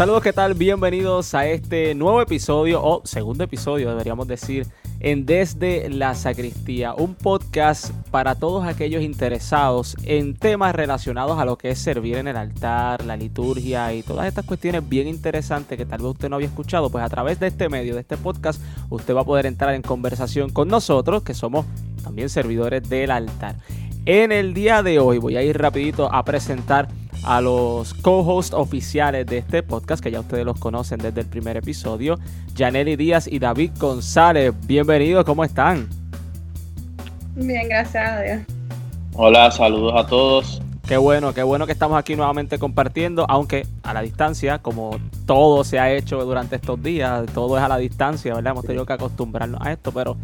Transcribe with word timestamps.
Saludos, 0.00 0.22
¿qué 0.22 0.32
tal? 0.32 0.54
Bienvenidos 0.54 1.34
a 1.34 1.46
este 1.46 1.94
nuevo 1.94 2.22
episodio, 2.22 2.82
o 2.82 3.02
segundo 3.04 3.44
episodio, 3.44 3.90
deberíamos 3.90 4.26
decir, 4.26 4.66
en 4.98 5.26
Desde 5.26 5.90
la 5.90 6.14
Sacristía, 6.14 6.94
un 6.94 7.14
podcast 7.14 7.90
para 8.10 8.34
todos 8.34 8.66
aquellos 8.66 9.02
interesados 9.02 9.98
en 10.04 10.34
temas 10.34 10.74
relacionados 10.74 11.38
a 11.38 11.44
lo 11.44 11.58
que 11.58 11.68
es 11.68 11.80
servir 11.80 12.16
en 12.16 12.28
el 12.28 12.38
altar, 12.38 13.04
la 13.04 13.14
liturgia 13.18 13.92
y 13.92 14.02
todas 14.02 14.26
estas 14.26 14.46
cuestiones 14.46 14.88
bien 14.88 15.06
interesantes 15.06 15.76
que 15.76 15.84
tal 15.84 15.98
vez 15.98 16.12
usted 16.12 16.30
no 16.30 16.36
había 16.36 16.48
escuchado, 16.48 16.88
pues 16.88 17.04
a 17.04 17.08
través 17.10 17.38
de 17.38 17.48
este 17.48 17.68
medio, 17.68 17.92
de 17.92 18.00
este 18.00 18.16
podcast, 18.16 18.58
usted 18.88 19.14
va 19.14 19.20
a 19.20 19.24
poder 19.24 19.44
entrar 19.44 19.74
en 19.74 19.82
conversación 19.82 20.48
con 20.48 20.68
nosotros, 20.68 21.24
que 21.24 21.34
somos 21.34 21.66
también 22.02 22.30
servidores 22.30 22.88
del 22.88 23.10
altar. 23.10 23.56
En 24.06 24.32
el 24.32 24.54
día 24.54 24.82
de 24.82 24.98
hoy 24.98 25.18
voy 25.18 25.36
a 25.36 25.42
ir 25.42 25.58
rapidito 25.58 26.10
a 26.10 26.24
presentar 26.24 26.88
a 27.22 27.40
los 27.40 27.94
co-hosts 27.94 28.54
oficiales 28.54 29.26
de 29.26 29.38
este 29.38 29.62
podcast, 29.62 30.02
que 30.02 30.10
ya 30.10 30.20
ustedes 30.20 30.44
los 30.44 30.58
conocen 30.58 30.98
desde 30.98 31.20
el 31.20 31.26
primer 31.26 31.56
episodio, 31.56 32.18
Janely 32.56 32.96
Díaz 32.96 33.26
y 33.26 33.38
David 33.38 33.72
González. 33.78 34.54
Bienvenidos, 34.66 35.24
¿cómo 35.24 35.44
están? 35.44 35.88
Bien, 37.34 37.68
gracias 37.68 38.08
a 38.08 38.20
Dios. 38.20 38.40
Hola, 39.14 39.50
saludos 39.50 39.94
a 39.96 40.06
todos. 40.06 40.62
Qué 40.86 40.96
bueno, 40.96 41.32
qué 41.32 41.42
bueno 41.42 41.66
que 41.66 41.72
estamos 41.72 41.98
aquí 41.98 42.16
nuevamente 42.16 42.58
compartiendo, 42.58 43.24
aunque 43.28 43.66
a 43.82 43.94
la 43.94 44.02
distancia, 44.02 44.58
como 44.58 44.98
todo 45.24 45.62
se 45.62 45.78
ha 45.78 45.92
hecho 45.92 46.24
durante 46.24 46.56
estos 46.56 46.82
días, 46.82 47.26
todo 47.32 47.56
es 47.56 47.62
a 47.62 47.68
la 47.68 47.76
distancia, 47.76 48.34
¿verdad? 48.34 48.52
Hemos 48.52 48.64
tenido 48.64 48.84
que 48.86 48.94
acostumbrarnos 48.94 49.60
a 49.62 49.70
esto, 49.72 49.92
pero 49.92 50.16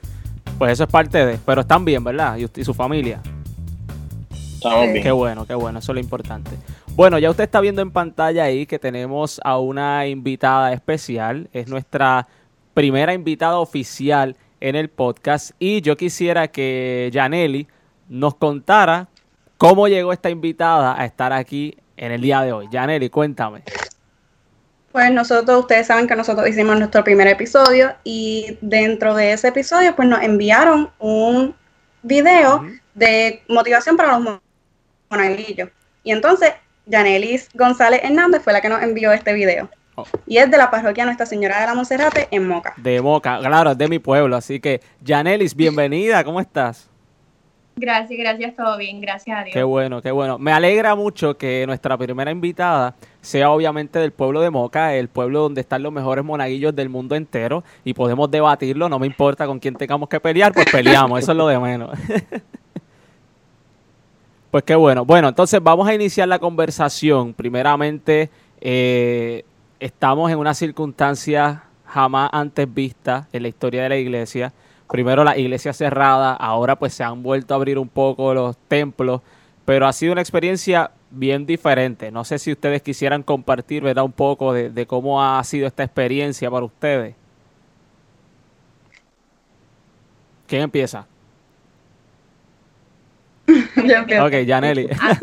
pues 0.58 0.72
eso 0.72 0.84
es 0.84 0.90
parte 0.90 1.24
de, 1.24 1.38
pero 1.44 1.60
están 1.60 1.84
bien, 1.84 2.02
¿verdad? 2.02 2.36
Y, 2.38 2.60
y 2.60 2.64
su 2.64 2.74
familia. 2.74 3.20
Estamos 4.32 4.90
bien. 4.90 5.02
Qué 5.02 5.12
bueno, 5.12 5.46
qué 5.46 5.54
bueno, 5.54 5.78
eso 5.78 5.92
es 5.92 5.94
lo 5.94 6.00
importante. 6.00 6.50
Bueno, 6.96 7.18
ya 7.18 7.28
usted 7.28 7.44
está 7.44 7.60
viendo 7.60 7.82
en 7.82 7.90
pantalla 7.90 8.44
ahí 8.44 8.64
que 8.64 8.78
tenemos 8.78 9.38
a 9.44 9.58
una 9.58 10.06
invitada 10.06 10.72
especial. 10.72 11.46
Es 11.52 11.68
nuestra 11.68 12.26
primera 12.72 13.12
invitada 13.12 13.58
oficial 13.58 14.34
en 14.60 14.76
el 14.76 14.88
podcast. 14.88 15.50
Y 15.58 15.82
yo 15.82 15.98
quisiera 15.98 16.48
que 16.48 17.10
Janely 17.12 17.68
nos 18.08 18.36
contara 18.36 19.08
cómo 19.58 19.88
llegó 19.88 20.10
esta 20.10 20.30
invitada 20.30 20.98
a 20.98 21.04
estar 21.04 21.34
aquí 21.34 21.76
en 21.98 22.12
el 22.12 22.22
día 22.22 22.40
de 22.40 22.52
hoy. 22.52 22.66
Janely, 22.72 23.10
cuéntame. 23.10 23.62
Pues 24.90 25.12
nosotros, 25.12 25.60
ustedes 25.60 25.88
saben 25.88 26.06
que 26.06 26.16
nosotros 26.16 26.48
hicimos 26.48 26.78
nuestro 26.78 27.04
primer 27.04 27.26
episodio 27.26 27.94
y 28.04 28.56
dentro 28.62 29.14
de 29.14 29.34
ese 29.34 29.48
episodio 29.48 29.94
pues 29.94 30.08
nos 30.08 30.22
enviaron 30.22 30.88
un 30.98 31.54
video 32.02 32.64
de 32.94 33.42
motivación 33.48 33.98
para 33.98 34.18
los 34.18 34.40
monaguillos. 35.10 35.68
Y 36.02 36.12
entonces 36.12 36.54
Yanelis 36.86 37.48
González 37.52 38.00
Hernández 38.04 38.42
fue 38.42 38.52
la 38.52 38.60
que 38.60 38.68
nos 38.68 38.80
envió 38.80 39.12
este 39.12 39.32
video. 39.34 39.68
Oh. 39.96 40.04
Y 40.26 40.36
es 40.38 40.48
de 40.50 40.56
la 40.56 40.70
parroquia 40.70 41.04
Nuestra 41.04 41.26
Señora 41.26 41.60
de 41.60 41.66
la 41.66 41.74
Monserrate 41.74 42.28
en 42.30 42.46
Moca. 42.46 42.74
De 42.76 43.00
Moca, 43.02 43.38
claro, 43.40 43.72
es 43.72 43.78
de 43.78 43.88
mi 43.88 43.98
pueblo. 43.98 44.36
Así 44.36 44.60
que, 44.60 44.80
Yanelis, 45.02 45.56
bienvenida, 45.56 46.22
¿cómo 46.22 46.40
estás? 46.40 46.88
Gracias, 47.74 48.18
gracias, 48.18 48.54
todo 48.54 48.78
bien, 48.78 49.00
gracias 49.00 49.38
a 49.38 49.42
Dios. 49.42 49.52
Qué 49.52 49.62
bueno, 49.64 50.00
qué 50.00 50.12
bueno. 50.12 50.38
Me 50.38 50.52
alegra 50.52 50.94
mucho 50.94 51.36
que 51.36 51.66
nuestra 51.66 51.98
primera 51.98 52.30
invitada 52.30 52.94
sea 53.20 53.50
obviamente 53.50 53.98
del 53.98 54.12
pueblo 54.12 54.40
de 54.40 54.50
Moca, 54.50 54.94
el 54.94 55.08
pueblo 55.08 55.40
donde 55.40 55.62
están 55.62 55.82
los 55.82 55.92
mejores 55.92 56.24
monaguillos 56.24 56.74
del 56.74 56.88
mundo 56.88 57.16
entero 57.16 57.64
y 57.84 57.92
podemos 57.92 58.30
debatirlo, 58.30 58.88
no 58.88 58.98
me 58.98 59.06
importa 59.06 59.46
con 59.46 59.58
quién 59.58 59.74
tengamos 59.74 60.08
que 60.08 60.20
pelear, 60.20 60.52
pues 60.52 60.66
peleamos, 60.70 61.18
eso 61.18 61.32
es 61.32 61.38
lo 61.38 61.48
de 61.48 61.58
menos. 61.58 61.98
Pues 64.56 64.64
qué 64.64 64.74
bueno. 64.74 65.04
Bueno, 65.04 65.28
entonces 65.28 65.62
vamos 65.62 65.86
a 65.86 65.92
iniciar 65.92 66.28
la 66.28 66.38
conversación. 66.38 67.34
Primeramente, 67.34 68.30
eh, 68.62 69.44
estamos 69.80 70.32
en 70.32 70.38
una 70.38 70.54
circunstancia 70.54 71.64
jamás 71.84 72.30
antes 72.32 72.72
vista 72.72 73.28
en 73.34 73.42
la 73.42 73.48
historia 73.48 73.82
de 73.82 73.90
la 73.90 73.98
iglesia. 73.98 74.54
Primero 74.88 75.24
la 75.24 75.36
iglesia 75.36 75.74
cerrada, 75.74 76.32
ahora 76.32 76.76
pues 76.76 76.94
se 76.94 77.04
han 77.04 77.22
vuelto 77.22 77.52
a 77.52 77.58
abrir 77.58 77.78
un 77.78 77.90
poco 77.90 78.32
los 78.32 78.56
templos, 78.66 79.20
pero 79.66 79.86
ha 79.86 79.92
sido 79.92 80.12
una 80.12 80.22
experiencia 80.22 80.90
bien 81.10 81.44
diferente. 81.44 82.10
No 82.10 82.24
sé 82.24 82.38
si 82.38 82.50
ustedes 82.50 82.80
quisieran 82.80 83.22
compartir, 83.22 83.82
¿verdad? 83.82 84.04
Un 84.04 84.12
poco 84.12 84.54
de, 84.54 84.70
de 84.70 84.86
cómo 84.86 85.22
ha 85.22 85.44
sido 85.44 85.66
esta 85.66 85.84
experiencia 85.84 86.50
para 86.50 86.64
ustedes. 86.64 87.14
¿Quién 90.46 90.62
empieza? 90.62 91.06
ok, 94.26 94.34
Janely. 94.46 94.88
Ah, 95.00 95.18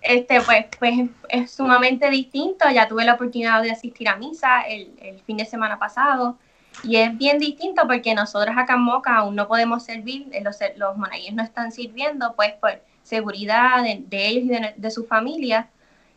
este, 0.00 0.40
pues, 0.42 0.66
pues 0.78 0.94
es 1.28 1.50
sumamente 1.50 2.10
distinto. 2.10 2.68
Ya 2.70 2.88
tuve 2.88 3.04
la 3.04 3.14
oportunidad 3.14 3.62
de 3.62 3.70
asistir 3.70 4.08
a 4.08 4.16
misa 4.16 4.62
el, 4.62 4.92
el, 5.00 5.20
fin 5.20 5.38
de 5.38 5.46
semana 5.46 5.78
pasado. 5.78 6.38
Y 6.82 6.96
es 6.96 7.16
bien 7.16 7.38
distinto 7.38 7.86
porque 7.86 8.14
nosotros 8.14 8.54
acá 8.56 8.74
en 8.74 8.80
Moca 8.80 9.16
aún 9.16 9.36
no 9.36 9.48
podemos 9.48 9.84
servir, 9.84 10.28
eh, 10.32 10.42
los, 10.42 10.58
los 10.76 10.96
monaguillos 10.96 11.34
no 11.34 11.42
están 11.42 11.72
sirviendo, 11.72 12.34
pues 12.34 12.52
por 12.54 12.82
seguridad 13.02 13.82
de, 13.82 14.02
de 14.06 14.26
ellos 14.26 14.44
y 14.44 14.48
de, 14.48 14.74
de 14.76 14.90
su 14.90 15.06
familia. 15.06 15.68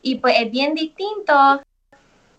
Y 0.02 0.16
pues 0.16 0.36
es 0.40 0.52
bien 0.52 0.74
distinto 0.74 1.62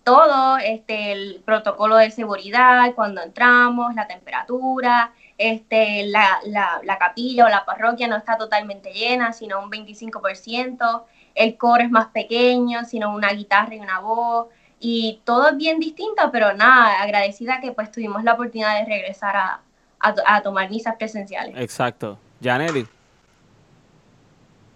todo, 0.03 0.57
este, 0.57 1.11
el 1.11 1.41
protocolo 1.45 1.95
de 1.97 2.11
seguridad, 2.11 2.93
cuando 2.95 3.21
entramos, 3.21 3.93
la 3.95 4.07
temperatura, 4.07 5.13
este, 5.39 6.05
la, 6.07 6.39
la, 6.45 6.81
la, 6.83 6.97
capilla 6.97 7.45
o 7.45 7.49
la 7.49 7.63
parroquia 7.63 8.09
no 8.09 8.17
está 8.17 8.37
totalmente 8.37 8.91
llena, 8.91 9.31
sino 9.31 9.63
un 9.63 9.71
25%, 9.71 11.03
el 11.33 11.57
coro 11.57 11.81
es 11.81 11.89
más 11.89 12.07
pequeño, 12.07 12.83
sino 12.83 13.15
una 13.15 13.29
guitarra 13.29 13.73
y 13.73 13.79
una 13.79 14.01
voz, 14.01 14.47
y 14.81 15.21
todo 15.23 15.49
es 15.49 15.57
bien 15.57 15.79
distinto, 15.79 16.29
pero 16.29 16.53
nada, 16.53 17.01
agradecida 17.01 17.61
que 17.61 17.71
pues 17.71 17.89
tuvimos 17.89 18.25
la 18.25 18.33
oportunidad 18.33 18.79
de 18.79 18.85
regresar 18.85 19.37
a, 19.37 19.61
a, 20.01 20.15
a 20.25 20.41
tomar 20.41 20.69
misas 20.69 20.95
presenciales. 20.97 21.55
Exacto. 21.57 22.19
Janely. 22.43 22.85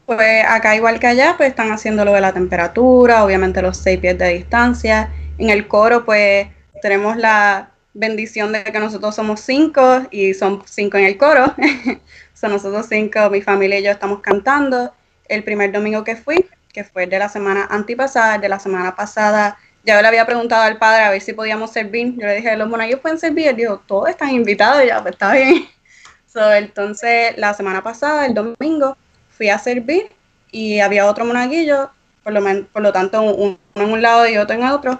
Pues 0.06 0.45
acá 0.47 0.78
igual 0.78 0.97
que 1.00 1.07
allá, 1.07 1.35
pues 1.35 1.50
están 1.50 1.74
haciendo 1.74 2.06
lo 2.06 2.13
de 2.13 2.22
la 2.22 2.31
temperatura, 2.31 3.25
obviamente 3.25 3.62
los 3.62 3.75
seis 3.75 4.00
pies 4.00 4.18
de 4.18 4.30
distancia. 4.30 5.12
En 5.38 5.50
el 5.50 5.68
coro, 5.68 6.06
pues 6.06 6.47
tenemos 6.81 7.18
la 7.18 7.72
bendición 7.93 8.51
de 8.51 8.63
que 8.63 8.79
nosotros 8.79 9.15
somos 9.15 9.39
cinco 9.39 10.03
y 10.11 10.33
son 10.33 10.63
cinco 10.65 10.97
en 10.97 11.05
el 11.05 11.17
coro. 11.17 11.53
son 12.33 12.51
nosotros 12.51 12.87
cinco, 12.89 13.29
mi 13.29 13.41
familia 13.41 13.79
y 13.79 13.83
yo 13.83 13.91
estamos 13.91 14.19
cantando. 14.21 14.93
El 15.27 15.43
primer 15.43 15.71
domingo 15.71 16.03
que 16.03 16.15
fui, 16.15 16.45
que 16.71 16.83
fue 16.83 17.07
de 17.07 17.19
la 17.19 17.29
semana 17.29 17.67
antipasada, 17.69 18.37
de 18.37 18.49
la 18.49 18.59
semana 18.59 18.95
pasada, 18.95 19.57
ya 19.85 20.01
le 20.01 20.07
había 20.07 20.25
preguntado 20.25 20.63
al 20.63 20.77
padre 20.77 21.03
a 21.03 21.11
ver 21.11 21.21
si 21.21 21.33
podíamos 21.33 21.71
servir. 21.71 22.13
Yo 22.17 22.27
le 22.27 22.35
dije, 22.35 22.55
los 22.57 22.69
monaguillos 22.69 22.99
pueden 22.99 23.19
servir. 23.19 23.47
Él 23.47 23.55
dijo, 23.55 23.81
todos 23.87 24.09
están 24.09 24.31
invitados, 24.31 24.85
ya, 24.85 25.01
pues 25.01 25.13
está 25.13 25.33
bien. 25.33 25.67
So, 26.25 26.51
entonces, 26.51 27.37
la 27.37 27.53
semana 27.53 27.83
pasada, 27.83 28.25
el 28.25 28.33
domingo, 28.33 28.97
fui 29.29 29.49
a 29.49 29.59
servir 29.59 30.09
y 30.49 30.79
había 30.79 31.05
otro 31.05 31.25
monaguillo, 31.25 31.91
por 32.23 32.33
lo, 32.33 32.41
por 32.71 32.81
lo 32.81 32.91
tanto, 32.91 33.21
uno 33.21 33.59
en 33.75 33.91
un 33.91 34.01
lado 34.01 34.27
y 34.27 34.37
otro 34.37 34.55
en 34.55 34.63
otro 34.63 34.99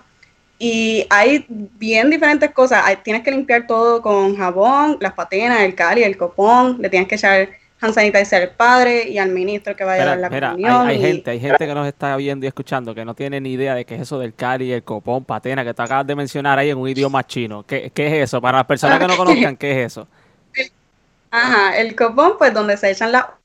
y 0.60 1.06
hay 1.10 1.46
bien 1.50 2.10
diferentes 2.10 2.52
cosas. 2.52 2.84
tienes 3.04 3.24
que 3.24 3.32
limpiar 3.32 3.68
todo 3.68 4.02
con 4.02 4.36
jabón, 4.36 4.98
las 5.00 5.14
patenas, 5.14 5.62
el 5.62 5.76
cali, 5.76 6.04
el 6.04 6.18
copón. 6.18 6.78
Le 6.80 6.90
tienes 6.90 7.08
que 7.08 7.16
echar 7.16 7.50
hand 7.82 7.94
sanitizer 7.94 8.44
al 8.44 8.50
padre 8.52 9.10
y 9.10 9.18
al 9.18 9.30
ministro 9.30 9.76
que 9.76 9.84
va 9.84 9.94
a 9.94 9.98
llevar 9.98 10.18
la 10.18 10.30
mira, 10.30 10.50
comunión. 10.52 10.88
Hay, 10.88 10.96
hay 10.96 11.02
gente, 11.02 11.32
hay 11.32 11.40
gente 11.40 11.68
que 11.68 11.74
nos 11.74 11.88
está 11.88 12.16
viendo 12.16 12.46
y 12.46 12.48
escuchando 12.48 12.96
que 12.96 13.04
no 13.04 13.14
tiene 13.14 13.42
ni 13.42 13.54
idea 13.54 13.76
de 13.76 13.84
qué 13.84 13.96
es 13.96 14.02
eso 14.02 14.20
del 14.20 14.34
cali, 14.34 14.72
el 14.72 14.84
copón, 14.84 15.26
patena, 15.26 15.66
que 15.66 15.74
te 15.74 15.82
acabas 15.82 16.08
de 16.08 16.16
mencionar 16.16 16.58
ahí 16.58 16.70
en 16.70 16.78
un 16.78 16.88
idioma 16.88 17.26
chino. 17.26 17.66
¿Qué, 17.68 17.92
qué 17.94 18.08
es 18.08 18.30
eso? 18.30 18.40
Para 18.40 18.60
las 18.60 18.68
personas 18.68 19.00
que 19.00 19.08
no 19.08 19.18
conozcan, 19.18 19.58
¿qué 19.58 19.72
es 19.72 19.88
eso? 19.88 20.08
Ajá, 21.30 21.78
el 21.78 21.96
copón, 21.96 22.36
pues 22.38 22.54
donde 22.54 22.78
se 22.78 22.92
echan 22.92 23.12
la 23.12 23.36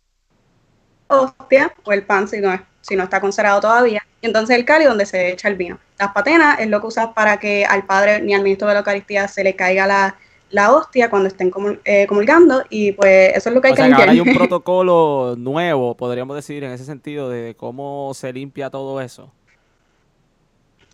hostia 1.08 1.72
o 1.84 1.93
el 1.93 2.02
pan 2.04 2.28
si 2.28 2.38
no, 2.38 2.61
si 2.82 2.94
no 2.94 3.04
está 3.04 3.20
conservado 3.20 3.62
todavía. 3.62 4.06
Y 4.20 4.26
entonces 4.26 4.56
el 4.56 4.64
cali 4.64 4.84
donde 4.84 5.06
se 5.06 5.32
echa 5.32 5.49
el 5.49 5.56
vino. 5.56 5.78
Las 5.99 6.12
patenas 6.12 6.61
es 6.61 6.69
lo 6.69 6.81
que 6.81 6.87
usas 6.87 7.09
para 7.09 7.39
que 7.39 7.65
al 7.65 7.85
padre 7.85 8.21
ni 8.21 8.35
al 8.35 8.43
ministro 8.43 8.69
de 8.69 8.75
la 8.75 8.81
Eucaristía 8.81 9.27
se 9.29 9.43
le 9.43 9.56
caiga 9.56 9.87
la, 9.87 10.17
la 10.50 10.73
hostia 10.73 11.11
cuando 11.11 11.29
estén 11.29 11.50
comul 11.50 11.81
eh, 11.85 12.06
comulgando 12.06 12.62
y 12.71 12.93
pues 12.93 13.37
eso 13.37 13.49
es 13.49 13.55
lo 13.55 13.61
que 13.61 13.69
hay 13.69 13.73
o 13.73 13.75
que 13.75 13.83
sea, 13.83 13.89
limpiar. 13.89 14.06
Que 14.06 14.11
ahora 14.11 14.23
hay 14.23 14.29
un 14.29 14.37
protocolo 14.39 15.35
nuevo, 15.37 15.97
podríamos 15.97 16.37
decir, 16.37 16.65
en 16.65 16.73
ese 16.73 16.85
sentido, 16.85 17.29
de 17.29 17.55
cómo 17.56 18.12
se 18.15 18.33
limpia 18.33 18.71
todo 18.71 19.00
eso. 19.00 19.33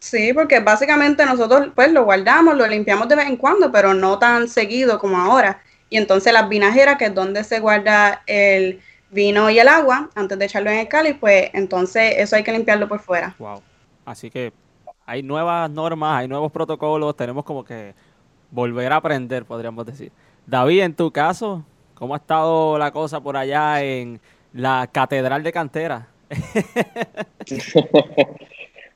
Sí, 0.00 0.32
porque 0.34 0.60
básicamente 0.60 1.24
nosotros 1.24 1.68
pues 1.74 1.90
lo 1.92 2.04
guardamos, 2.04 2.56
lo 2.56 2.66
limpiamos 2.66 3.08
de 3.08 3.16
vez 3.16 3.26
en 3.26 3.36
cuando, 3.36 3.72
pero 3.72 3.94
no 3.94 4.18
tan 4.18 4.48
seguido 4.48 4.98
como 4.98 5.16
ahora. 5.18 5.62
Y 5.88 5.96
entonces 5.96 6.32
las 6.32 6.48
vinajeras, 6.48 6.96
que 6.98 7.06
es 7.06 7.14
donde 7.14 7.44
se 7.44 7.60
guarda 7.60 8.22
el 8.26 8.80
vino 9.10 9.48
y 9.48 9.58
el 9.58 9.68
agua, 9.68 10.10
antes 10.14 10.38
de 10.38 10.44
echarlo 10.44 10.70
en 10.70 10.80
el 10.80 10.88
cáliz, 10.88 11.16
pues 11.18 11.48
entonces 11.54 12.14
eso 12.18 12.36
hay 12.36 12.42
que 12.42 12.52
limpiarlo 12.52 12.88
por 12.88 13.00
fuera. 13.00 13.34
Wow. 13.38 13.62
Así 14.04 14.30
que 14.30 14.52
hay 15.06 15.22
nuevas 15.22 15.70
normas, 15.70 16.20
hay 16.20 16.28
nuevos 16.28 16.52
protocolos, 16.52 17.16
tenemos 17.16 17.44
como 17.44 17.64
que 17.64 17.94
volver 18.50 18.92
a 18.92 18.96
aprender, 18.96 19.44
podríamos 19.44 19.86
decir. 19.86 20.12
David, 20.46 20.82
en 20.82 20.94
tu 20.94 21.10
caso, 21.10 21.64
¿cómo 21.94 22.14
ha 22.14 22.18
estado 22.18 22.78
la 22.78 22.90
cosa 22.90 23.20
por 23.20 23.36
allá 23.36 23.82
en 23.82 24.20
la 24.52 24.88
Catedral 24.90 25.42
de 25.42 25.52
Cantera? 25.52 26.08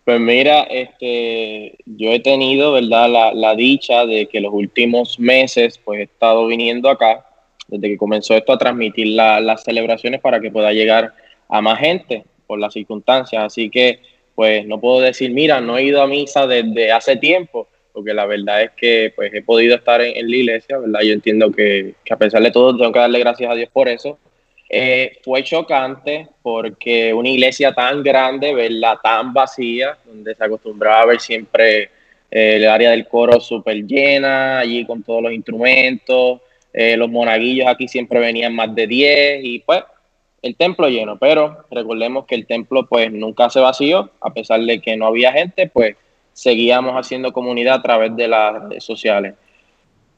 Pues 0.09 0.21
mira, 0.21 0.63
este, 0.63 1.77
yo 1.85 2.13
he 2.13 2.21
tenido, 2.21 2.73
¿verdad? 2.73 3.35
La, 3.35 3.55
dicha 3.55 4.07
de 4.07 4.25
que 4.25 4.41
los 4.41 4.55
últimos 4.55 5.21
meses, 5.21 5.77
pues 5.77 6.01
he 6.01 6.05
estado 6.05 6.47
viniendo 6.47 6.89
acá, 6.89 7.27
desde 7.67 7.91
que 7.91 7.99
comenzó 7.99 8.35
esto, 8.35 8.55
a 8.55 8.57
transmitir 8.57 9.09
las 9.09 9.65
celebraciones 9.65 10.23
para 10.23 10.41
que 10.41 10.51
pueda 10.51 10.73
llegar 10.73 11.13
a 11.51 11.61
más 11.61 11.79
gente 11.79 12.25
por 12.47 12.59
las 12.59 12.73
circunstancias. 12.73 13.45
Así 13.45 13.69
que, 13.69 14.01
pues 14.38 14.64
no 14.67 14.81
puedo 14.81 15.00
decir, 15.00 15.32
mira, 15.32 15.61
no 15.61 15.76
he 15.76 15.82
ido 15.82 16.00
a 16.00 16.06
misa 16.06 16.46
desde 16.46 16.93
hace 16.93 17.17
tiempo, 17.17 17.67
porque 17.93 18.14
la 18.14 18.25
verdad 18.25 18.62
es 18.62 18.70
que, 18.76 19.12
pues 19.17 19.35
he 19.35 19.43
podido 19.43 19.75
estar 19.75 20.00
en, 20.00 20.31
la 20.31 20.37
iglesia, 20.37 20.79
¿verdad? 20.79 21.00
Yo 21.00 21.12
entiendo 21.12 21.50
que, 21.50 21.94
a 22.08 22.17
pesar 22.17 22.40
de 22.44 22.52
todo, 22.52 22.76
tengo 22.76 22.93
que 22.93 23.00
darle 23.00 23.19
gracias 23.19 23.50
a 23.50 23.56
Dios 23.56 23.69
por 23.73 23.88
eso 23.88 24.17
eh, 24.69 25.19
fue 25.25 25.43
chocante 25.43 26.29
porque 26.40 27.12
una 27.12 27.31
iglesia 27.31 27.73
tan 27.73 28.05
grande, 28.05 28.55
verla 28.55 29.00
tan 29.02 29.32
vacía, 29.32 29.99
donde 30.05 30.37
se 30.37 30.44
acostumbraba 30.44 31.00
a 31.00 31.06
ver 31.06 31.19
siempre 31.19 31.90
eh, 32.31 32.58
el 32.58 32.69
área 32.69 32.93
del 32.93 33.08
coro 33.08 33.40
súper 33.40 33.85
llena, 33.87 34.61
allí 34.61 34.87
con 34.87 35.02
todos 35.02 35.20
los 35.20 35.32
instrumentos, 35.32 36.43
eh, 36.73 36.96
los 36.96 37.11
monaguillos 37.11 37.67
aquí 37.67 37.88
siempre 37.88 38.20
venían 38.20 38.55
más 38.55 38.73
de 38.73 38.87
10 38.87 39.40
y 39.43 39.58
pues 39.58 39.82
el 40.43 40.56
templo 40.56 40.88
lleno, 40.88 41.19
pero 41.19 41.64
recordemos 41.70 42.26
que 42.26 42.35
el 42.35 42.46
templo 42.46 42.87
pues 42.87 43.12
nunca 43.12 43.50
se 43.50 43.61
vació, 43.61 44.11
a 44.20 44.32
pesar 44.32 44.61
de 44.61 44.81
que 44.81 44.96
no 44.96 45.06
había 45.06 45.32
gente, 45.32 45.69
pues 45.69 45.96
seguíamos 46.32 46.94
haciendo 46.94 47.32
comunidad 47.32 47.76
a 47.76 47.82
través 47.82 48.14
de 48.14 48.29
las 48.29 48.62
redes 48.62 48.85
sociales. 48.85 49.35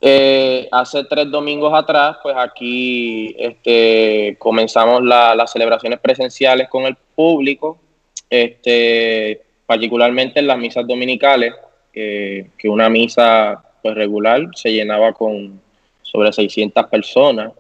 Eh, 0.02 0.69
hace 0.72 1.05
tres 1.05 1.31
domingos 1.31 1.72
atrás, 1.75 2.17
pues 2.22 2.34
aquí 2.38 3.34
este, 3.38 4.37
comenzamos 4.38 5.02
las 5.02 5.52
celebraciones 5.52 5.99
presenciales 6.00 6.69
con 6.69 6.84
el 6.84 6.96
público, 7.14 7.78
este, 8.28 9.43
particularmente 9.67 10.40
en 10.40 10.46
las 10.46 10.58
misas 10.58 10.87
dominicales, 10.87 11.55
que 11.93 12.46
una 12.64 12.88
misa 12.88 13.62
pues, 13.82 13.94
regular 13.94 14.49
se 14.55 14.72
llenaba 14.72 15.12
con 15.12 15.61
sobre 16.02 16.32
600 16.32 16.87
personas, 16.87 17.52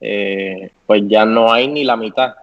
eh, 0.00 0.70
pues 0.86 1.02
ya 1.06 1.24
no 1.24 1.52
hay 1.52 1.68
ni 1.68 1.84
la 1.84 1.96
mitad, 1.96 2.34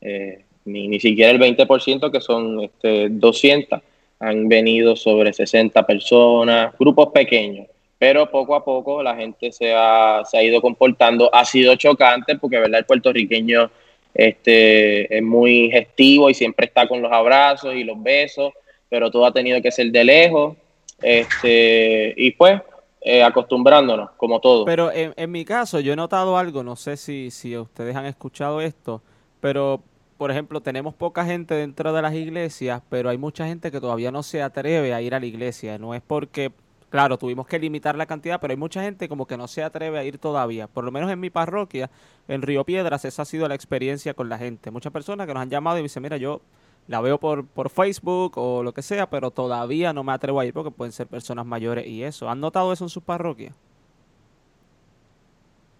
eh, 0.00 0.44
ni, 0.64 0.88
ni 0.88 1.00
siquiera 1.00 1.30
el 1.30 1.40
20%, 1.40 2.10
que 2.10 2.20
son 2.20 2.60
este, 2.60 3.08
200, 3.10 3.80
han 4.20 4.48
venido 4.48 4.96
sobre 4.96 5.32
60 5.32 5.86
personas, 5.86 6.74
grupos 6.78 7.08
pequeños 7.12 7.66
pero 7.98 8.30
poco 8.30 8.54
a 8.54 8.64
poco 8.64 9.02
la 9.02 9.16
gente 9.16 9.52
se 9.52 9.72
ha, 9.74 10.22
se 10.24 10.36
ha 10.36 10.42
ido 10.42 10.60
comportando. 10.60 11.34
Ha 11.34 11.44
sido 11.44 11.74
chocante 11.76 12.36
porque 12.36 12.58
¿verdad? 12.58 12.80
el 12.80 12.84
puertorriqueño 12.84 13.70
este, 14.14 15.16
es 15.16 15.22
muy 15.22 15.70
gestivo 15.70 16.28
y 16.28 16.34
siempre 16.34 16.66
está 16.66 16.86
con 16.86 17.00
los 17.00 17.12
abrazos 17.12 17.74
y 17.74 17.84
los 17.84 18.02
besos, 18.02 18.52
pero 18.88 19.10
todo 19.10 19.26
ha 19.26 19.32
tenido 19.32 19.62
que 19.62 19.72
ser 19.72 19.90
de 19.90 20.04
lejos. 20.04 20.56
Este, 21.02 22.14
y 22.16 22.30
pues 22.32 22.60
eh, 23.00 23.22
acostumbrándonos, 23.22 24.10
como 24.16 24.40
todo. 24.40 24.64
Pero 24.64 24.90
en, 24.92 25.30
mi 25.30 25.44
caso, 25.44 25.80
yo 25.80 25.92
he 25.92 25.96
notado 25.96 26.36
algo, 26.38 26.62
no 26.62 26.76
sé 26.76 26.96
si, 26.96 27.30
si 27.30 27.56
ustedes 27.56 27.94
han 27.96 28.06
escuchado 28.06 28.60
esto, 28.60 29.02
pero 29.40 29.80
por 30.16 30.30
ejemplo, 30.30 30.62
tenemos 30.62 30.94
poca 30.94 31.26
gente 31.26 31.54
dentro 31.54 31.92
de 31.92 32.00
las 32.00 32.14
iglesias, 32.14 32.82
pero 32.88 33.10
hay 33.10 33.18
mucha 33.18 33.46
gente 33.46 33.70
que 33.70 33.80
todavía 33.80 34.10
no 34.10 34.22
se 34.22 34.42
atreve 34.42 34.94
a 34.94 35.02
ir 35.02 35.14
a 35.14 35.20
la 35.20 35.26
iglesia. 35.26 35.76
No 35.78 35.94
es 35.94 36.00
porque 36.00 36.52
Claro, 36.88 37.18
tuvimos 37.18 37.46
que 37.46 37.58
limitar 37.58 37.96
la 37.96 38.06
cantidad, 38.06 38.40
pero 38.40 38.52
hay 38.52 38.56
mucha 38.56 38.82
gente 38.82 39.08
como 39.08 39.26
que 39.26 39.36
no 39.36 39.48
se 39.48 39.62
atreve 39.62 39.98
a 39.98 40.04
ir 40.04 40.18
todavía. 40.18 40.68
Por 40.68 40.84
lo 40.84 40.92
menos 40.92 41.10
en 41.10 41.18
mi 41.18 41.30
parroquia, 41.30 41.90
en 42.28 42.42
Río 42.42 42.64
Piedras, 42.64 43.04
esa 43.04 43.22
ha 43.22 43.24
sido 43.24 43.48
la 43.48 43.54
experiencia 43.56 44.14
con 44.14 44.28
la 44.28 44.38
gente. 44.38 44.70
Muchas 44.70 44.92
personas 44.92 45.26
que 45.26 45.34
nos 45.34 45.42
han 45.42 45.50
llamado 45.50 45.78
y 45.78 45.82
dicen, 45.82 46.02
mira, 46.02 46.16
yo 46.16 46.40
la 46.88 47.00
veo 47.00 47.18
por, 47.18 47.46
por 47.46 47.70
Facebook 47.70 48.38
o 48.38 48.62
lo 48.62 48.72
que 48.72 48.82
sea, 48.82 49.08
pero 49.08 49.30
todavía 49.30 49.92
no 49.92 50.04
me 50.04 50.12
atrevo 50.12 50.40
a 50.40 50.46
ir 50.46 50.52
porque 50.52 50.70
pueden 50.70 50.92
ser 50.92 51.06
personas 51.06 51.44
mayores 51.44 51.86
y 51.86 52.02
eso. 52.02 52.28
¿Han 52.28 52.40
notado 52.40 52.72
eso 52.72 52.84
en 52.84 52.90
sus 52.90 53.02
parroquias? 53.02 53.54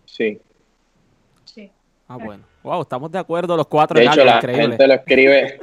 Sí. 0.05 0.41
Sí. 1.45 1.71
Ah, 2.09 2.17
bueno. 2.17 2.45
Wow, 2.63 2.83
estamos 2.83 3.13
de 3.13 3.19
acuerdo 3.19 3.57
los 3.57 3.69
cuatro. 3.69 3.99
De 3.99 4.07
hecho, 4.07 4.25
la 4.25 4.41
gente 4.41 4.87
lo 4.87 4.95
escribe. 4.95 5.61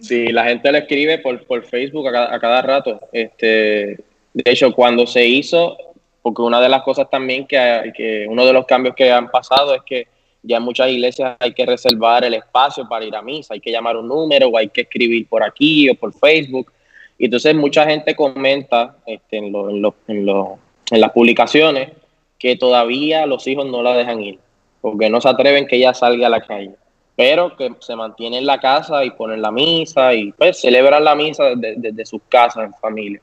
sí, 0.00 0.28
la 0.28 0.44
gente 0.44 0.72
lo 0.72 0.78
escribe 0.78 1.18
por, 1.18 1.44
por 1.46 1.64
Facebook 1.64 2.08
a 2.08 2.12
cada, 2.12 2.34
a 2.34 2.40
cada 2.40 2.62
rato. 2.62 3.00
Este, 3.12 3.98
de 4.32 4.50
hecho, 4.50 4.72
cuando 4.72 5.06
se 5.06 5.26
hizo, 5.26 5.76
porque 6.22 6.40
una 6.40 6.60
de 6.60 6.70
las 6.70 6.82
cosas 6.82 7.10
también 7.10 7.46
que, 7.46 7.92
que, 7.94 8.26
uno 8.26 8.46
de 8.46 8.52
los 8.54 8.64
cambios 8.64 8.94
que 8.94 9.12
han 9.12 9.30
pasado 9.30 9.74
es 9.74 9.82
que 9.82 10.06
ya 10.42 10.56
en 10.56 10.62
muchas 10.64 10.90
iglesias 10.90 11.36
hay 11.38 11.52
que 11.52 11.64
reservar 11.64 12.24
el 12.24 12.34
espacio 12.34 12.88
para 12.88 13.04
ir 13.04 13.14
a 13.14 13.22
misa, 13.22 13.54
hay 13.54 13.60
que 13.60 13.70
llamar 13.70 13.96
un 13.96 14.08
número 14.08 14.48
o 14.48 14.58
hay 14.58 14.68
que 14.68 14.82
escribir 14.82 15.26
por 15.28 15.42
aquí 15.42 15.88
o 15.88 15.94
por 15.94 16.12
Facebook. 16.12 16.72
Y 17.18 17.26
entonces 17.26 17.54
mucha 17.54 17.86
gente 17.86 18.16
comenta 18.16 18.96
este, 19.06 19.38
en, 19.38 19.52
lo, 19.52 19.70
en, 19.70 19.82
lo, 19.82 19.94
en, 20.08 20.26
lo, 20.26 20.58
en 20.90 21.00
las 21.00 21.12
publicaciones 21.12 21.90
que 22.38 22.56
todavía 22.56 23.24
los 23.26 23.46
hijos 23.46 23.66
no 23.66 23.82
la 23.82 23.96
dejan 23.96 24.20
ir, 24.20 24.38
porque 24.80 25.08
no 25.08 25.20
se 25.20 25.28
atreven 25.28 25.66
que 25.66 25.76
ella 25.76 25.94
salga 25.94 26.26
a 26.26 26.30
la 26.30 26.40
calle, 26.40 26.74
pero 27.14 27.56
que 27.56 27.72
se 27.78 27.94
mantiene 27.94 28.38
en 28.38 28.46
la 28.46 28.58
casa 28.58 29.04
y 29.04 29.10
ponen 29.12 29.40
la 29.40 29.52
misa 29.52 30.12
y 30.12 30.32
pues 30.32 30.60
celebran 30.60 31.04
la 31.04 31.14
misa 31.14 31.54
desde, 31.54 32.04
sus 32.04 32.20
casas 32.28 32.64
en 32.64 32.74
familia. 32.74 33.20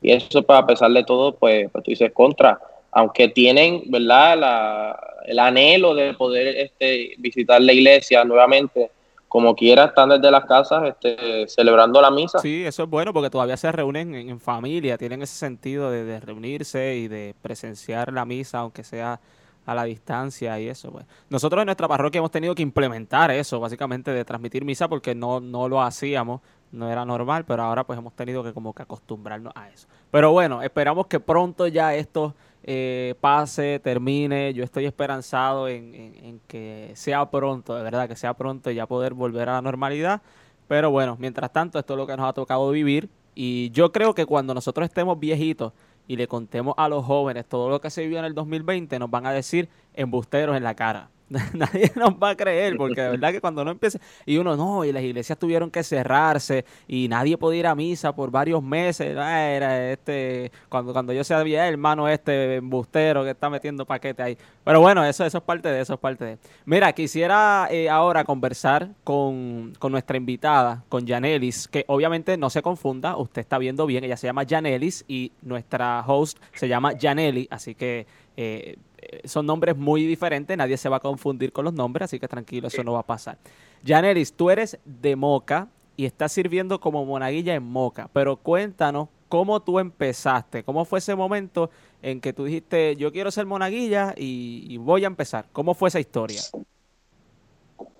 Y 0.00 0.12
eso, 0.12 0.42
pues, 0.42 0.58
a 0.58 0.66
pesar 0.66 0.90
de 0.90 1.04
todo, 1.04 1.32
pues, 1.34 1.68
pues 1.70 1.84
tú 1.84 1.90
dices 1.90 2.10
contra. 2.12 2.58
Aunque 2.90 3.28
tienen, 3.28 3.82
¿verdad?, 3.86 4.38
la, 4.38 5.11
el 5.26 5.38
anhelo 5.38 5.94
de 5.94 6.14
poder 6.14 6.56
este, 6.56 7.14
visitar 7.18 7.60
la 7.60 7.72
iglesia 7.72 8.24
nuevamente, 8.24 8.90
como 9.28 9.54
quiera, 9.54 9.86
están 9.86 10.10
desde 10.10 10.30
las 10.30 10.44
casas 10.44 10.84
este, 10.84 11.48
celebrando 11.48 12.00
la 12.00 12.10
misa. 12.10 12.38
Sí, 12.38 12.64
eso 12.64 12.82
es 12.82 12.90
bueno 12.90 13.12
porque 13.12 13.30
todavía 13.30 13.56
se 13.56 13.72
reúnen 13.72 14.14
en, 14.14 14.40
familia, 14.40 14.98
tienen 14.98 15.22
ese 15.22 15.34
sentido 15.34 15.90
de, 15.90 16.20
reunirse 16.20 16.96
y 16.96 17.08
de 17.08 17.34
presenciar 17.40 18.12
la 18.12 18.24
misa, 18.24 18.58
aunque 18.58 18.84
sea 18.84 19.20
a 19.64 19.74
la 19.74 19.84
distancia 19.84 20.58
y 20.60 20.68
eso. 20.68 20.90
Pues. 20.90 21.06
Nosotros 21.30 21.62
en 21.62 21.66
nuestra 21.66 21.88
parroquia 21.88 22.18
hemos 22.18 22.30
tenido 22.30 22.54
que 22.54 22.62
implementar 22.62 23.30
eso, 23.30 23.60
básicamente 23.60 24.10
de 24.10 24.24
transmitir 24.24 24.64
misa 24.64 24.88
porque 24.88 25.14
no, 25.14 25.40
no 25.40 25.68
lo 25.68 25.80
hacíamos 25.80 26.40
no 26.72 26.90
era 26.90 27.04
normal, 27.04 27.44
pero 27.44 27.62
ahora 27.62 27.84
pues 27.84 27.98
hemos 27.98 28.14
tenido 28.14 28.42
que 28.42 28.52
como 28.52 28.72
que 28.72 28.82
acostumbrarnos 28.82 29.52
a 29.54 29.68
eso. 29.68 29.86
Pero 30.10 30.32
bueno, 30.32 30.62
esperamos 30.62 31.06
que 31.06 31.20
pronto 31.20 31.66
ya 31.68 31.94
esto 31.94 32.34
eh, 32.64 33.14
pase, 33.20 33.80
termine. 33.80 34.54
Yo 34.54 34.64
estoy 34.64 34.86
esperanzado 34.86 35.68
en, 35.68 35.94
en, 35.94 36.40
que 36.46 36.92
sea 36.94 37.30
pronto, 37.30 37.74
de 37.74 37.82
verdad, 37.82 38.08
que 38.08 38.16
sea 38.16 38.34
pronto 38.34 38.70
y 38.70 38.76
ya 38.76 38.86
poder 38.86 39.14
volver 39.14 39.48
a 39.48 39.54
la 39.54 39.62
normalidad. 39.62 40.22
Pero 40.68 40.90
bueno, 40.90 41.16
mientras 41.18 41.52
tanto, 41.52 41.78
esto 41.78 41.94
es 41.94 41.96
lo 41.98 42.06
que 42.06 42.16
nos 42.16 42.28
ha 42.28 42.32
tocado 42.32 42.70
vivir. 42.70 43.08
Y 43.34 43.70
yo 43.70 43.92
creo 43.92 44.14
que 44.14 44.26
cuando 44.26 44.54
nosotros 44.54 44.86
estemos 44.86 45.18
viejitos 45.18 45.72
y 46.06 46.16
le 46.16 46.28
contemos 46.28 46.74
a 46.76 46.88
los 46.88 47.04
jóvenes 47.04 47.46
todo 47.46 47.68
lo 47.68 47.80
que 47.80 47.90
se 47.90 48.02
vivió 48.02 48.18
en 48.18 48.26
el 48.26 48.34
2020, 48.34 48.98
nos 48.98 49.10
van 49.10 49.26
a 49.26 49.32
decir 49.32 49.68
embusteros 49.94 50.56
en 50.56 50.62
la 50.62 50.74
cara. 50.74 51.10
nadie 51.54 51.92
nos 51.96 52.14
va 52.14 52.30
a 52.30 52.36
creer, 52.36 52.76
porque 52.76 53.00
de 53.00 53.10
verdad 53.10 53.32
que 53.32 53.40
cuando 53.40 53.62
uno 53.62 53.70
empieza, 53.70 53.98
y 54.26 54.36
uno 54.36 54.56
no, 54.56 54.84
y 54.84 54.92
las 54.92 55.02
iglesias 55.02 55.38
tuvieron 55.38 55.70
que 55.70 55.82
cerrarse, 55.82 56.64
y 56.86 57.08
nadie 57.08 57.36
podía 57.38 57.60
ir 57.60 57.66
a 57.66 57.74
misa 57.74 58.14
por 58.14 58.30
varios 58.30 58.62
meses, 58.62 59.08
era 59.10 59.90
este, 59.90 60.52
cuando, 60.68 60.92
cuando 60.92 61.12
yo 61.12 61.24
sabía 61.24 61.66
hermano 61.68 62.08
este 62.08 62.56
embustero 62.56 63.24
que 63.24 63.30
está 63.30 63.50
metiendo 63.50 63.86
paquete 63.86 64.22
ahí. 64.22 64.38
Pero 64.64 64.80
bueno, 64.80 65.04
eso, 65.04 65.24
eso 65.24 65.38
es 65.38 65.44
parte 65.44 65.68
de 65.68 65.80
eso, 65.80 65.94
es 65.94 66.00
parte 66.00 66.24
de. 66.24 66.38
Mira, 66.64 66.92
quisiera 66.92 67.68
eh, 67.70 67.88
ahora 67.88 68.24
conversar 68.24 68.90
con, 69.04 69.72
con 69.78 69.92
nuestra 69.92 70.16
invitada, 70.16 70.84
con 70.88 71.06
Janelis, 71.06 71.68
que 71.68 71.84
obviamente 71.88 72.36
no 72.36 72.50
se 72.50 72.62
confunda, 72.62 73.16
usted 73.16 73.40
está 73.40 73.58
viendo 73.58 73.86
bien, 73.86 74.04
ella 74.04 74.16
se 74.16 74.26
llama 74.26 74.44
Janelis 74.48 75.04
y 75.08 75.32
nuestra 75.42 76.04
host 76.06 76.38
se 76.54 76.68
llama 76.68 76.92
Janeli, 77.00 77.48
así 77.50 77.74
que 77.74 78.06
eh, 78.36 78.76
son 79.24 79.46
nombres 79.46 79.76
muy 79.76 80.06
diferentes, 80.06 80.56
nadie 80.56 80.76
se 80.76 80.88
va 80.88 80.96
a 80.96 81.00
confundir 81.00 81.52
con 81.52 81.64
los 81.64 81.74
nombres, 81.74 82.06
así 82.06 82.18
que 82.18 82.28
tranquilo, 82.28 82.68
eso 82.68 82.82
no 82.84 82.92
va 82.92 83.00
a 83.00 83.06
pasar. 83.06 83.38
Janeris, 83.84 84.32
tú 84.32 84.50
eres 84.50 84.78
de 84.84 85.16
Moca 85.16 85.68
y 85.96 86.06
estás 86.06 86.32
sirviendo 86.32 86.80
como 86.80 87.04
monaguilla 87.04 87.54
en 87.54 87.62
Moca, 87.62 88.08
pero 88.12 88.36
cuéntanos 88.36 89.08
cómo 89.28 89.60
tú 89.60 89.78
empezaste, 89.78 90.62
cómo 90.62 90.84
fue 90.84 90.98
ese 90.98 91.14
momento 91.14 91.70
en 92.02 92.20
que 92.20 92.32
tú 92.32 92.44
dijiste, 92.44 92.96
yo 92.96 93.12
quiero 93.12 93.30
ser 93.30 93.46
monaguilla 93.46 94.14
y, 94.16 94.66
y 94.68 94.76
voy 94.76 95.04
a 95.04 95.06
empezar. 95.06 95.46
¿Cómo 95.52 95.74
fue 95.74 95.88
esa 95.88 96.00
historia? 96.00 96.40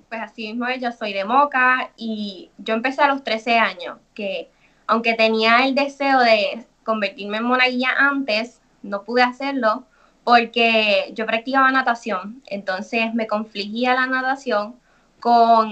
Pues 0.08 0.20
así 0.20 0.48
mismo, 0.48 0.66
yo 0.78 0.92
soy 0.92 1.14
de 1.14 1.24
Moca 1.24 1.90
y 1.96 2.50
yo 2.58 2.74
empecé 2.74 3.00
a 3.00 3.08
los 3.08 3.24
13 3.24 3.58
años, 3.58 3.98
que 4.14 4.50
aunque 4.86 5.14
tenía 5.14 5.64
el 5.64 5.74
deseo 5.74 6.20
de 6.20 6.66
convertirme 6.84 7.38
en 7.38 7.44
monaguilla 7.44 7.94
antes, 7.96 8.60
no 8.82 9.04
pude 9.04 9.22
hacerlo 9.22 9.86
porque 10.24 11.12
yo 11.14 11.26
practicaba 11.26 11.70
natación, 11.70 12.42
entonces 12.46 13.14
me 13.14 13.26
confligía 13.26 13.94
la 13.94 14.06
natación 14.06 14.76
con 15.20 15.70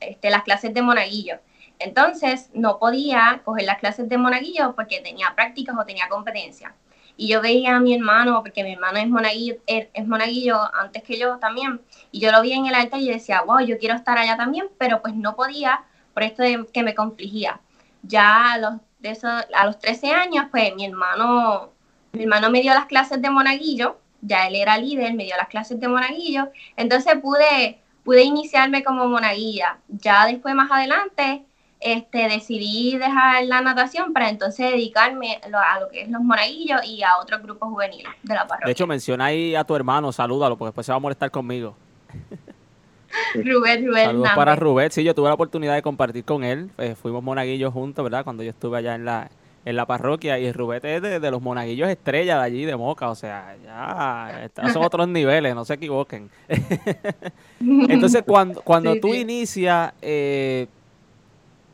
este, 0.00 0.30
las 0.30 0.42
clases 0.42 0.74
de 0.74 0.82
monaguillo. 0.82 1.38
Entonces 1.78 2.50
no 2.52 2.78
podía 2.78 3.40
coger 3.44 3.64
las 3.64 3.78
clases 3.78 4.08
de 4.08 4.18
monaguillo 4.18 4.74
porque 4.74 5.00
tenía 5.00 5.34
prácticas 5.34 5.76
o 5.78 5.84
tenía 5.84 6.08
competencia. 6.08 6.74
Y 7.16 7.28
yo 7.28 7.42
veía 7.42 7.76
a 7.76 7.80
mi 7.80 7.94
hermano, 7.94 8.40
porque 8.42 8.62
mi 8.62 8.72
hermano 8.72 8.98
es 8.98 9.08
monaguillo, 9.08 9.56
es 9.66 10.06
monaguillo 10.06 10.58
antes 10.74 11.02
que 11.02 11.18
yo 11.18 11.38
también, 11.38 11.80
y 12.10 12.20
yo 12.20 12.32
lo 12.32 12.40
vi 12.40 12.52
en 12.52 12.66
el 12.66 12.74
altar 12.74 13.00
y 13.00 13.10
decía, 13.10 13.42
wow, 13.42 13.60
yo 13.60 13.78
quiero 13.78 13.94
estar 13.94 14.16
allá 14.16 14.36
también, 14.36 14.68
pero 14.78 15.02
pues 15.02 15.14
no 15.14 15.36
podía 15.36 15.84
por 16.14 16.22
esto 16.22 16.42
de 16.42 16.66
que 16.72 16.82
me 16.82 16.94
confligía. 16.94 17.60
ya 18.02 18.54
a 18.54 18.58
los, 18.58 18.74
de 19.00 19.18
a 19.54 19.66
los 19.66 19.78
13 19.78 20.12
años, 20.12 20.46
pues 20.50 20.74
mi 20.74 20.86
hermano, 20.86 21.72
mi 22.12 22.22
hermano 22.22 22.50
me 22.50 22.60
dio 22.60 22.74
las 22.74 22.86
clases 22.86 23.20
de 23.22 23.30
monaguillo, 23.30 23.96
ya 24.20 24.46
él 24.46 24.56
era 24.56 24.76
líder, 24.78 25.14
me 25.14 25.24
dio 25.24 25.36
las 25.36 25.48
clases 25.48 25.80
de 25.80 25.88
monaguillo, 25.88 26.48
entonces 26.76 27.14
pude, 27.22 27.78
pude 28.04 28.22
iniciarme 28.22 28.82
como 28.82 29.06
monaguilla. 29.08 29.78
Ya 29.88 30.26
después, 30.26 30.54
más 30.54 30.70
adelante, 30.70 31.44
este, 31.80 32.28
decidí 32.28 32.98
dejar 32.98 33.44
la 33.44 33.62
natación 33.62 34.12
para 34.12 34.28
entonces 34.28 34.70
dedicarme 34.70 35.40
a 35.42 35.80
lo 35.80 35.88
que 35.88 36.02
es 36.02 36.10
los 36.10 36.22
monaguillos 36.22 36.84
y 36.84 37.02
a 37.02 37.16
otros 37.18 37.42
grupos 37.42 37.70
juveniles 37.70 38.12
de 38.22 38.34
la 38.34 38.46
parroquia. 38.46 38.66
De 38.66 38.72
hecho, 38.72 38.86
menciona 38.86 39.26
ahí 39.26 39.54
a 39.54 39.64
tu 39.64 39.74
hermano, 39.74 40.12
salúdalo, 40.12 40.56
porque 40.56 40.68
después 40.68 40.86
se 40.86 40.92
va 40.92 40.96
a 40.96 41.00
molestar 41.00 41.30
conmigo. 41.30 41.74
Rubén, 43.34 43.86
Rubén. 43.86 44.06
Saludos 44.06 44.30
para 44.34 44.56
Rubén. 44.56 44.90
Sí, 44.90 45.02
yo 45.02 45.14
tuve 45.14 45.28
la 45.28 45.34
oportunidad 45.34 45.74
de 45.74 45.82
compartir 45.82 46.24
con 46.24 46.44
él. 46.44 46.70
Eh, 46.78 46.94
fuimos 46.94 47.22
monaguillos 47.22 47.72
juntos, 47.72 48.02
¿verdad? 48.04 48.24
Cuando 48.24 48.42
yo 48.42 48.50
estuve 48.50 48.78
allá 48.78 48.94
en 48.94 49.04
la, 49.04 49.30
en 49.64 49.76
la 49.76 49.86
parroquia. 49.86 50.38
Y 50.38 50.52
Rubén 50.52 50.80
es 50.84 51.02
de, 51.02 51.30
los 51.30 51.42
monaguillos 51.42 51.88
estrella 51.88 52.38
de 52.38 52.44
allí, 52.44 52.64
de 52.64 52.76
Moca. 52.76 53.10
O 53.10 53.14
sea, 53.14 53.56
ya 53.64 54.50
son 54.72 54.84
otros 54.84 55.08
niveles, 55.08 55.54
no 55.54 55.64
se 55.64 55.74
equivoquen. 55.74 56.30
Entonces, 57.60 58.22
cuando, 58.26 58.62
cuando 58.62 58.98
tú 59.00 59.14
inicias, 59.14 59.92
eh, 60.02 60.66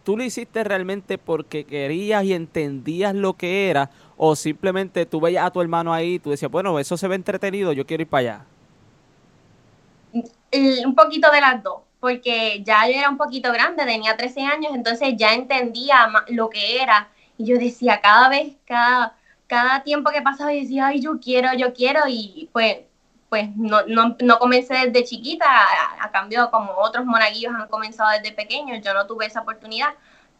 ¿tú 0.04 0.16
lo 0.16 0.24
hiciste 0.24 0.64
realmente 0.64 1.18
porque 1.18 1.64
querías 1.64 2.24
y 2.24 2.32
entendías 2.32 3.14
lo 3.14 3.34
que 3.34 3.70
era? 3.70 3.90
¿O 4.16 4.34
simplemente 4.34 5.06
tú 5.06 5.20
veías 5.20 5.44
a 5.46 5.50
tu 5.50 5.60
hermano 5.60 5.92
ahí 5.92 6.14
y 6.14 6.18
tú 6.18 6.30
decías, 6.30 6.50
bueno, 6.50 6.78
eso 6.78 6.96
se 6.96 7.08
ve 7.08 7.16
entretenido, 7.16 7.72
yo 7.72 7.86
quiero 7.86 8.02
ir 8.02 8.08
para 8.08 8.20
allá? 8.20 8.44
un 10.86 10.94
poquito 10.94 11.30
de 11.30 11.40
las 11.40 11.62
dos, 11.62 11.80
porque 12.00 12.62
ya 12.64 12.86
yo 12.86 12.94
era 12.94 13.10
un 13.10 13.18
poquito 13.18 13.52
grande, 13.52 13.84
tenía 13.84 14.16
13 14.16 14.40
años, 14.42 14.72
entonces 14.74 15.14
ya 15.16 15.34
entendía 15.34 16.08
lo 16.28 16.48
que 16.48 16.80
era. 16.80 17.08
Y 17.38 17.46
yo 17.46 17.58
decía, 17.58 18.00
cada 18.00 18.28
vez, 18.28 18.54
cada, 18.66 19.16
cada 19.46 19.82
tiempo 19.82 20.10
que 20.10 20.22
pasaba, 20.22 20.52
yo 20.52 20.60
decía, 20.60 20.88
ay, 20.88 21.00
yo 21.00 21.18
quiero, 21.20 21.52
yo 21.54 21.72
quiero, 21.74 22.00
y 22.08 22.48
pues, 22.52 22.78
pues 23.28 23.54
no, 23.56 23.86
no, 23.86 24.16
no 24.20 24.38
comencé 24.38 24.74
desde 24.74 25.04
chiquita, 25.04 25.46
a, 26.00 26.10
cambio 26.10 26.50
como 26.50 26.72
otros 26.76 27.04
monaguillos 27.04 27.52
han 27.54 27.68
comenzado 27.68 28.10
desde 28.10 28.34
pequeños, 28.34 28.82
yo 28.84 28.94
no 28.94 29.06
tuve 29.06 29.26
esa 29.26 29.42
oportunidad, 29.42 29.90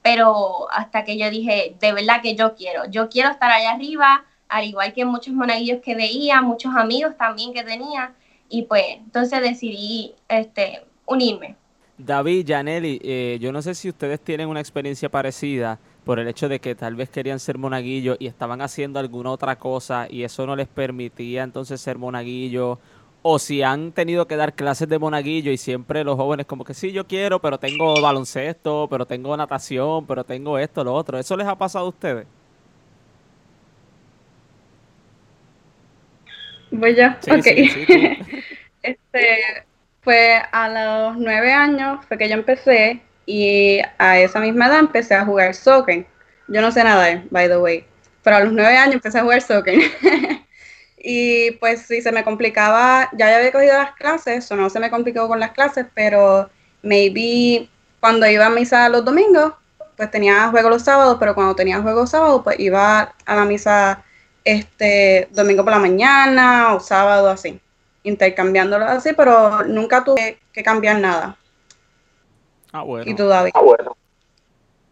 pero 0.03 0.71
hasta 0.71 1.05
que 1.05 1.19
yo 1.19 1.29
dije, 1.31 1.77
de 1.81 1.93
verdad 1.93 2.23
que 2.23 2.35
yo 2.35 2.55
quiero, 2.55 2.85
yo 2.89 3.09
quiero 3.09 3.31
estar 3.31 3.51
allá 3.51 3.73
arriba, 3.73 4.25
al 4.49 4.65
igual 4.65 4.93
que 4.93 5.05
muchos 5.05 5.35
monaguillos 5.35 5.83
que 5.83 5.95
veía, 5.95 6.41
muchos 6.41 6.75
amigos 6.75 7.17
también 7.17 7.53
que 7.53 7.65
tenía, 7.65 8.15
y 8.49 8.63
pues 8.63 8.85
entonces 8.91 9.41
decidí 9.41 10.15
este, 10.29 10.85
unirme. 11.05 11.57
David, 11.99 12.47
Janelli, 12.47 13.01
eh, 13.03 13.39
yo 13.41 13.53
no 13.53 13.63
sé 13.63 13.75
si 13.75 13.89
ustedes 13.89 14.21
tienen 14.21 14.49
una 14.49 14.61
experiencia 14.61 15.09
parecida 15.09 15.79
por 16.07 16.21
el 16.21 16.29
hecho 16.29 16.49
de 16.49 16.61
que 16.61 16.77
tal 16.77 16.95
vez 16.95 17.11
querían 17.11 17.41
ser 17.41 17.59
monaguillos 17.59 18.17
y 18.21 18.29
estaban 18.29 18.63
haciendo 18.63 19.01
alguna 19.01 19.33
otra 19.33 19.57
cosa 19.57 20.07
y 20.09 20.23
eso 20.23 20.47
no 20.47 20.55
les 20.55 20.69
permitía 20.69 21.43
entonces 21.43 21.81
ser 21.81 21.99
monaguillos 21.99 22.79
o 23.23 23.41
si 23.41 23.65
han 23.65 23.91
tenido 23.91 24.29
que 24.29 24.37
dar 24.37 24.55
clases 24.55 24.89
de 24.89 25.01
monaguillo 25.01 25.51
y 25.51 25.57
siempre 25.57 26.05
los 26.05 26.15
jóvenes 26.15 26.47
como 26.47 26.65
que 26.65 26.75
sí, 26.75 26.93
yo 26.93 27.09
quiero, 27.09 27.41
pero 27.41 27.59
tengo 27.59 28.01
baloncesto, 28.01 28.87
pero 28.89 29.05
tengo 29.05 29.37
natación, 29.37 30.07
pero 30.07 30.23
tengo 30.23 30.61
esto, 30.61 30.85
lo 30.85 30.95
otro. 30.95 31.19
¿Eso 31.19 31.37
les 31.37 31.49
ha 31.49 31.57
pasado 31.57 31.87
a 31.87 31.89
ustedes? 31.89 32.25
Voy 36.71 36.95
yo. 36.95 37.09
ok. 37.09 37.47
este, 38.83 39.39
pues 40.05 40.41
a 40.53 40.69
los 40.69 41.19
nueve 41.19 41.53
años 41.53 42.07
fue 42.07 42.17
que 42.17 42.29
yo 42.29 42.35
empecé 42.37 43.03
y 43.27 43.81
a 43.99 44.21
esa 44.21 44.41
misma 44.41 44.69
edad 44.69 44.79
empecé 44.79 45.15
a 45.15 45.25
jugar 45.25 45.55
soccer. 45.55 46.07
Yo 46.49 46.61
no 46.61 46.71
sé 46.71 46.85
nada, 46.85 47.25
by 47.31 47.49
the 47.49 47.59
way, 47.59 47.85
pero 48.23 48.37
a 48.37 48.41
los 48.41 48.53
nueve 48.53 48.77
años 48.77 48.95
empecé 48.95 49.19
a 49.19 49.23
jugar 49.23 49.43
soccer. 49.43 49.79
y 50.97 51.51
pues 51.53 51.83
sí, 51.83 52.01
se 52.01 52.13
me 52.13 52.25
complicaba, 52.25 53.11
ya, 53.13 53.31
ya 53.31 53.37
había 53.39 53.53
cogido 53.53 53.75
las 53.77 53.93
clases, 53.97 54.51
o 54.51 54.57
no 54.57 54.71
se 54.71 54.81
me 54.81 54.91
complicó 54.91 55.29
con 55.29 55.41
las 55.41 55.51
clases, 55.51 55.87
pero 55.95 56.49
maybe 56.83 57.69
cuando 58.01 58.27
iba 58.29 58.47
a 58.47 58.51
misa 58.51 58.89
los 58.89 59.05
domingos, 59.05 59.55
pues 59.97 60.11
tenía 60.11 60.49
juego 60.49 60.71
los 60.71 60.83
sábados, 60.83 61.17
pero 61.19 61.35
cuando 61.35 61.57
tenía 61.57 61.83
juego 61.83 62.07
sábado, 62.07 62.45
pues 62.45 62.61
iba 62.61 63.15
a 63.25 63.37
la 63.37 63.45
misa 63.45 64.05
este 64.45 65.29
domingo 65.33 65.65
por 65.65 65.73
la 65.73 65.81
mañana 65.81 66.75
o 66.75 66.81
sábado 66.81 67.31
así, 67.31 67.61
intercambiándolo 68.05 68.85
así, 68.85 69.13
pero 69.17 69.65
nunca 69.65 70.05
tuve 70.05 70.39
que 70.53 70.63
cambiar 70.63 71.01
nada. 71.01 71.37
Ah, 72.77 72.83
bueno. 72.83 73.11
¿Y 73.11 73.15
tú, 73.15 73.27
David? 73.27 73.53
Ah, 73.55 73.63
bueno. 73.63 73.97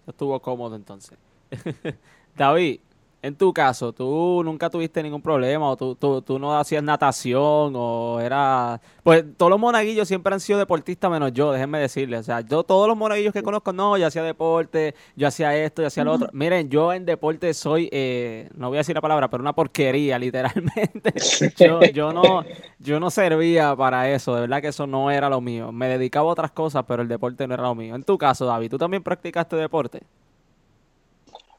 Estuvo 0.07 0.41
cómodo 0.41 0.75
entonces. 0.75 1.19
David, 2.35 2.81
en 3.25 3.37
tu 3.37 3.55
caso, 3.55 3.95
¿tú 3.95 4.43
nunca 4.45 4.69
tuviste 4.69 5.03
ningún 5.03 5.23
problema 5.23 5.71
o 5.71 5.79
tú, 5.79 5.95
tú, 5.95 6.21
tú, 6.21 6.39
no 6.39 6.59
hacías 6.59 6.83
natación 6.83 7.73
o 7.75 8.21
era... 8.21 8.83
Pues 9.03 9.25
todos 9.39 9.49
los 9.49 9.59
monaguillos 9.59 10.07
siempre 10.07 10.35
han 10.35 10.41
sido 10.41 10.59
deportistas 10.59 11.11
menos 11.11 11.33
yo, 11.33 11.51
déjenme 11.51 11.79
decirles. 11.79 12.21
O 12.21 12.23
sea, 12.23 12.43
yo 12.43 12.65
todos 12.65 12.87
los 12.87 12.99
monaguillos 12.99 13.33
que 13.33 13.43
conozco, 13.43 13.73
no, 13.73 13.97
yo 13.97 14.07
hacía 14.07 14.23
deporte, 14.23 14.95
yo 15.17 15.27
hacía 15.27 15.57
esto, 15.57 15.81
yo 15.81 15.89
hacía 15.89 16.05
lo 16.05 16.13
otro. 16.13 16.29
Miren, 16.35 16.69
yo 16.69 16.93
en 16.93 17.07
deporte 17.07 17.55
soy, 17.55 17.89
eh, 17.93 18.51
no 18.57 18.69
voy 18.69 18.77
a 18.77 18.81
decir 18.81 18.95
la 18.95 19.01
palabra, 19.01 19.31
pero 19.31 19.41
una 19.41 19.55
porquería, 19.55 20.19
literalmente. 20.19 21.15
yo, 21.57 21.81
yo, 21.81 22.13
no, 22.13 22.45
yo 22.79 23.01
no 23.01 23.09
servía 23.09 23.75
para 23.75 24.11
eso, 24.11 24.35
de 24.35 24.43
verdad 24.43 24.61
que 24.61 24.69
eso 24.69 24.87
no 24.87 25.11
era 25.11 25.31
lo 25.31 25.41
mío. 25.41 25.73
Me 25.73 25.89
dedicaba 25.89 26.29
a 26.29 26.33
otras 26.33 26.51
cosas, 26.51 26.85
pero 26.87 27.01
el 27.01 27.09
deporte 27.09 27.47
no 27.49 27.55
era 27.55 27.63
lo 27.63 27.75
mío. 27.75 27.95
En 27.95 28.05
tu 28.05 28.19
caso, 28.19 28.45
David, 28.45 28.69
¿tú 28.69 28.77
también 28.77 29.03
practicaste 29.03 29.57
deporte? 29.57 30.03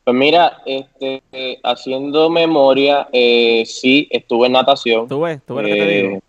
Pues 0.06 0.16
mira, 0.16 0.62
este, 0.68 1.24
haciendo 1.64 2.30
memoria, 2.30 3.08
eh, 3.12 3.64
sí, 3.66 4.08
estuve 4.12 4.46
en 4.46 4.54
natación. 4.54 5.08
¿Tú 5.08 5.22
ves? 5.22 5.42
¿Tú 5.48 5.56
ves 5.56 5.68
lo 5.68 5.76
que 5.76 5.82
te 5.82 5.88
digo? 5.88 6.22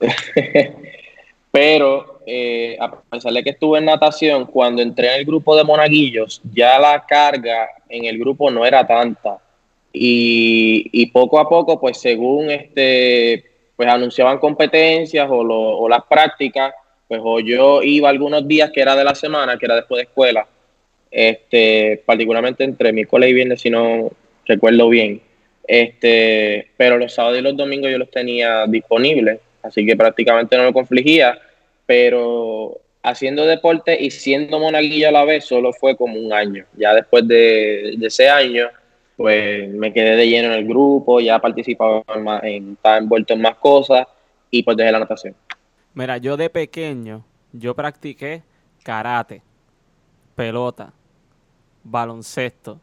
Eh, 0.00 0.76
pero 1.50 2.20
eh, 2.24 2.76
a 2.78 3.00
pesar 3.00 3.32
de 3.32 3.42
que 3.42 3.50
estuve 3.50 3.80
en 3.80 3.86
natación, 3.86 4.46
cuando 4.46 4.80
entré 4.80 5.08
en 5.08 5.18
el 5.18 5.24
grupo 5.24 5.56
de 5.56 5.64
monaguillos, 5.64 6.40
ya 6.54 6.78
la 6.78 7.04
carga 7.04 7.68
en 7.88 8.04
el 8.04 8.16
grupo 8.16 8.48
no 8.48 8.64
era 8.64 8.86
tanta. 8.86 9.38
Y, 9.92 11.06
poco 11.06 11.40
a 11.40 11.48
poco, 11.48 11.80
pues 11.80 11.98
según 11.98 12.48
este, 12.52 13.44
pues 13.74 13.88
anunciaban 13.88 14.38
competencias 14.38 15.28
o, 15.28 15.38
o 15.38 15.88
las 15.88 16.04
prácticas, 16.04 16.74
pues 17.08 17.20
o 17.24 17.40
yo 17.40 17.82
iba 17.82 18.08
algunos 18.08 18.46
días 18.46 18.70
que 18.70 18.82
era 18.82 18.94
de 18.94 19.02
la 19.02 19.16
semana, 19.16 19.58
que 19.58 19.66
era 19.66 19.74
después 19.74 19.98
de 19.98 20.04
escuela, 20.04 20.46
este, 21.10 22.02
particularmente 22.04 22.64
entre 22.64 22.92
miércoles 22.92 23.30
y 23.30 23.34
viernes, 23.34 23.60
si 23.60 23.70
no 23.70 24.10
recuerdo 24.46 24.88
bien. 24.88 25.20
Este, 25.66 26.70
pero 26.76 26.96
los 26.96 27.12
sábados 27.12 27.38
y 27.38 27.42
los 27.42 27.56
domingos 27.56 27.90
yo 27.90 27.98
los 27.98 28.10
tenía 28.10 28.66
disponibles, 28.66 29.40
así 29.62 29.84
que 29.84 29.96
prácticamente 29.96 30.56
no 30.56 30.64
me 30.64 30.72
confligía, 30.72 31.38
pero 31.84 32.80
haciendo 33.02 33.46
deporte 33.46 33.96
y 34.00 34.10
siendo 34.10 34.58
monaguillo 34.58 35.08
a 35.08 35.12
la 35.12 35.24
vez 35.24 35.44
solo 35.44 35.72
fue 35.72 35.96
como 35.96 36.18
un 36.18 36.32
año. 36.32 36.64
Ya 36.76 36.94
después 36.94 37.26
de, 37.28 37.94
ese 38.00 38.28
año, 38.28 38.68
pues 39.16 39.68
me 39.68 39.92
quedé 39.92 40.16
de 40.16 40.28
lleno 40.28 40.48
en 40.48 40.60
el 40.60 40.66
grupo, 40.66 41.20
ya 41.20 41.38
participaba 41.38 42.02
en, 42.14 42.48
en 42.48 42.72
estaba 42.72 42.98
envuelto 42.98 43.34
en 43.34 43.42
más 43.42 43.56
cosas 43.56 44.06
y 44.50 44.62
pues 44.62 44.76
dejé 44.76 44.92
la 44.92 45.00
natación. 45.00 45.34
Mira, 45.94 46.16
yo 46.18 46.36
de 46.36 46.48
pequeño, 46.48 47.24
yo 47.52 47.74
practiqué 47.74 48.42
karate, 48.82 49.42
pelota, 50.38 50.92
baloncesto. 51.82 52.78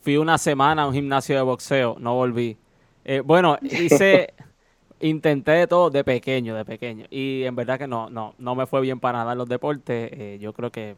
Fui 0.00 0.16
una 0.16 0.36
semana 0.38 0.82
a 0.82 0.88
un 0.88 0.92
gimnasio 0.92 1.36
de 1.36 1.42
boxeo, 1.42 1.96
no 2.00 2.16
volví. 2.16 2.56
Eh, 3.04 3.20
bueno, 3.20 3.58
hice, 3.62 4.34
intenté 5.00 5.52
de 5.52 5.66
todo 5.68 5.88
de 5.90 6.02
pequeño, 6.02 6.56
de 6.56 6.64
pequeño. 6.64 7.06
Y 7.08 7.44
en 7.44 7.54
verdad 7.54 7.78
que 7.78 7.86
no, 7.86 8.10
no, 8.10 8.34
no 8.38 8.56
me 8.56 8.66
fue 8.66 8.80
bien 8.80 8.98
para 8.98 9.18
nada 9.18 9.32
en 9.32 9.38
los 9.38 9.48
deportes. 9.48 10.10
Eh, 10.12 10.38
yo 10.40 10.52
creo 10.52 10.72
que 10.72 10.96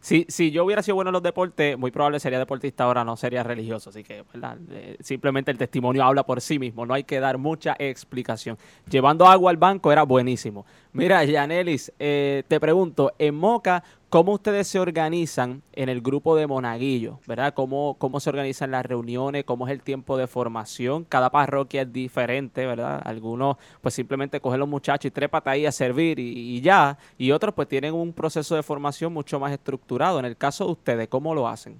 si, 0.00 0.26
si 0.28 0.50
yo 0.50 0.64
hubiera 0.64 0.82
sido 0.82 0.96
bueno 0.96 1.10
en 1.10 1.12
los 1.12 1.22
deportes, 1.22 1.78
muy 1.78 1.92
probable 1.92 2.18
sería 2.18 2.40
deportista 2.40 2.82
ahora, 2.82 3.04
no 3.04 3.16
sería 3.16 3.44
religioso. 3.44 3.90
Así 3.90 4.02
que, 4.02 4.24
eh, 4.72 4.96
simplemente 4.98 5.52
el 5.52 5.58
testimonio 5.58 6.02
habla 6.02 6.24
por 6.24 6.40
sí 6.40 6.58
mismo, 6.58 6.86
no 6.86 6.94
hay 6.94 7.04
que 7.04 7.20
dar 7.20 7.38
mucha 7.38 7.76
explicación. 7.78 8.58
Llevando 8.90 9.28
agua 9.28 9.52
al 9.52 9.58
banco 9.58 9.92
era 9.92 10.02
buenísimo. 10.02 10.66
Mira, 10.92 11.22
Yanelis, 11.24 11.92
te 11.96 12.58
pregunto, 12.60 13.12
en 13.16 13.36
Moca, 13.36 13.84
¿Cómo 14.10 14.32
ustedes 14.32 14.66
se 14.66 14.80
organizan 14.80 15.62
en 15.72 15.90
el 15.90 16.00
grupo 16.00 16.34
de 16.34 16.46
monaguillos? 16.46 17.18
¿Verdad? 17.26 17.52
¿Cómo, 17.52 17.96
¿Cómo 17.98 18.20
se 18.20 18.30
organizan 18.30 18.70
las 18.70 18.86
reuniones? 18.86 19.44
¿Cómo 19.44 19.68
es 19.68 19.72
el 19.74 19.82
tiempo 19.82 20.16
de 20.16 20.26
formación? 20.26 21.04
Cada 21.04 21.28
parroquia 21.28 21.82
es 21.82 21.92
diferente, 21.92 22.64
¿verdad? 22.64 23.02
Algunos 23.04 23.58
pues 23.82 23.92
simplemente 23.92 24.40
cogen 24.40 24.60
los 24.60 24.68
muchachos 24.68 25.04
y 25.04 25.10
trepan 25.10 25.42
ahí 25.44 25.66
a 25.66 25.72
servir 25.72 26.18
y, 26.18 26.58
ya. 26.62 26.96
Y 27.18 27.32
otros 27.32 27.52
pues 27.52 27.68
tienen 27.68 27.92
un 27.92 28.14
proceso 28.14 28.56
de 28.56 28.62
formación 28.62 29.12
mucho 29.12 29.38
más 29.38 29.52
estructurado. 29.52 30.18
En 30.18 30.24
el 30.24 30.38
caso 30.38 30.64
de 30.64 30.72
ustedes, 30.72 31.08
¿cómo 31.08 31.34
lo 31.34 31.46
hacen? 31.46 31.78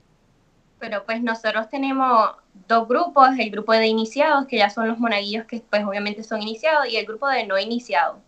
Pero 0.79 1.07
pues 1.07 1.23
nosotros 1.23 1.71
tenemos 1.71 2.33
dos 2.69 2.87
grupos, 2.87 3.31
el 3.39 3.51
grupo 3.51 3.73
de 3.73 3.87
iniciados, 3.87 4.47
que 4.47 4.59
ya 4.59 4.69
son 4.69 4.87
los 4.87 4.99
monaguillos 4.99 5.47
que 5.47 5.63
pues 5.71 5.83
obviamente 5.83 6.23
son 6.23 6.43
iniciados, 6.43 6.89
y 6.91 6.99
el 6.99 7.07
grupo 7.07 7.27
de 7.27 7.47
no 7.47 7.59
iniciados. 7.59 8.19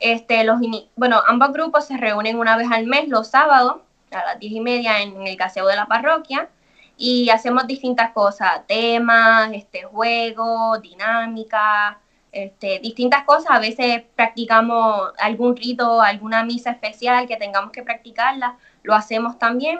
Este, 0.00 0.44
los 0.44 0.60
bueno, 0.96 1.22
ambos 1.26 1.52
grupos 1.52 1.86
se 1.86 1.96
reúnen 1.96 2.38
una 2.38 2.56
vez 2.56 2.68
al 2.70 2.86
mes, 2.86 3.08
los 3.08 3.28
sábados, 3.28 3.76
a 4.10 4.24
las 4.24 4.38
diez 4.38 4.52
y 4.52 4.60
media 4.60 5.02
en 5.02 5.26
el 5.26 5.36
caseo 5.36 5.66
de 5.66 5.76
la 5.76 5.86
parroquia 5.86 6.48
y 6.96 7.30
hacemos 7.30 7.66
distintas 7.66 8.12
cosas, 8.12 8.66
temas, 8.66 9.50
este, 9.52 9.84
juegos, 9.84 10.82
dinámica, 10.82 12.00
este, 12.32 12.80
distintas 12.80 13.24
cosas. 13.24 13.50
A 13.50 13.60
veces 13.60 14.02
practicamos 14.16 15.12
algún 15.18 15.56
rito, 15.56 16.00
alguna 16.02 16.44
misa 16.44 16.70
especial 16.72 17.26
que 17.28 17.36
tengamos 17.36 17.70
que 17.72 17.82
practicarla, 17.84 18.58
lo 18.82 18.94
hacemos 18.94 19.38
también. 19.38 19.78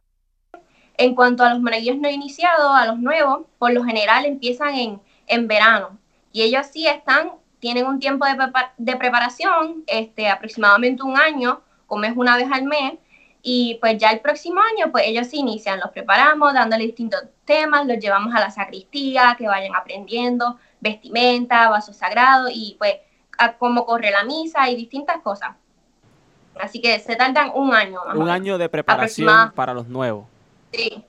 En 0.97 1.15
cuanto 1.15 1.45
a 1.45 1.51
los 1.51 1.61
monaguillos 1.61 1.99
no 1.99 2.09
iniciados, 2.09 2.73
a 2.75 2.87
los 2.87 2.99
nuevos, 2.99 3.47
por 3.59 3.73
lo 3.73 3.85
general 3.85 4.25
empiezan 4.25 4.75
en, 4.75 5.01
en 5.27 5.49
verano 5.49 5.99
y 6.33 6.43
ellos 6.43 6.67
sí 6.73 6.87
están, 6.87 7.33
tienen 7.61 7.87
un 7.87 7.99
tiempo 7.99 8.25
de, 8.25 8.37
de 8.77 8.97
preparación, 8.97 9.85
este, 9.87 10.29
aproximadamente 10.29 11.03
un 11.03 11.17
año, 11.19 11.61
como 11.87 12.05
es 12.05 12.17
una 12.17 12.37
vez 12.37 12.49
al 12.53 12.65
mes, 12.65 12.95
y 13.43 13.79
pues 13.81 13.99
ya 13.99 14.11
el 14.11 14.21
próximo 14.21 14.61
año, 14.61 14.91
pues 14.91 15.05
ellos 15.07 15.29
se 15.29 15.37
inician, 15.37 15.81
los 15.81 15.91
preparamos 15.91 16.53
dándole 16.55 16.85
distintos 16.85 17.23
temas, 17.45 17.87
los 17.87 17.99
llevamos 17.99 18.35
a 18.35 18.41
la 18.41 18.51
sacristía, 18.51 19.37
que 19.39 19.47
vayan 19.47 19.75
aprendiendo 19.75 20.59
vestimenta, 20.81 21.69
vasos 21.69 21.97
sagrados 21.97 22.51
y 22.53 22.77
pues 22.79 22.97
a 23.39 23.55
cómo 23.55 23.87
corre 23.87 24.11
la 24.11 24.25
misa 24.25 24.69
y 24.69 24.77
distintas 24.77 25.19
cosas. 25.23 25.51
Así 26.61 26.81
que 26.81 26.99
se 26.99 27.15
tardan 27.15 27.53
un 27.55 27.73
año. 27.73 28.01
un 28.15 28.29
año 28.29 28.59
de 28.59 28.69
preparación 28.69 29.53
para 29.53 29.73
los 29.73 29.87
nuevos. 29.87 30.27
Sí, 30.73 31.05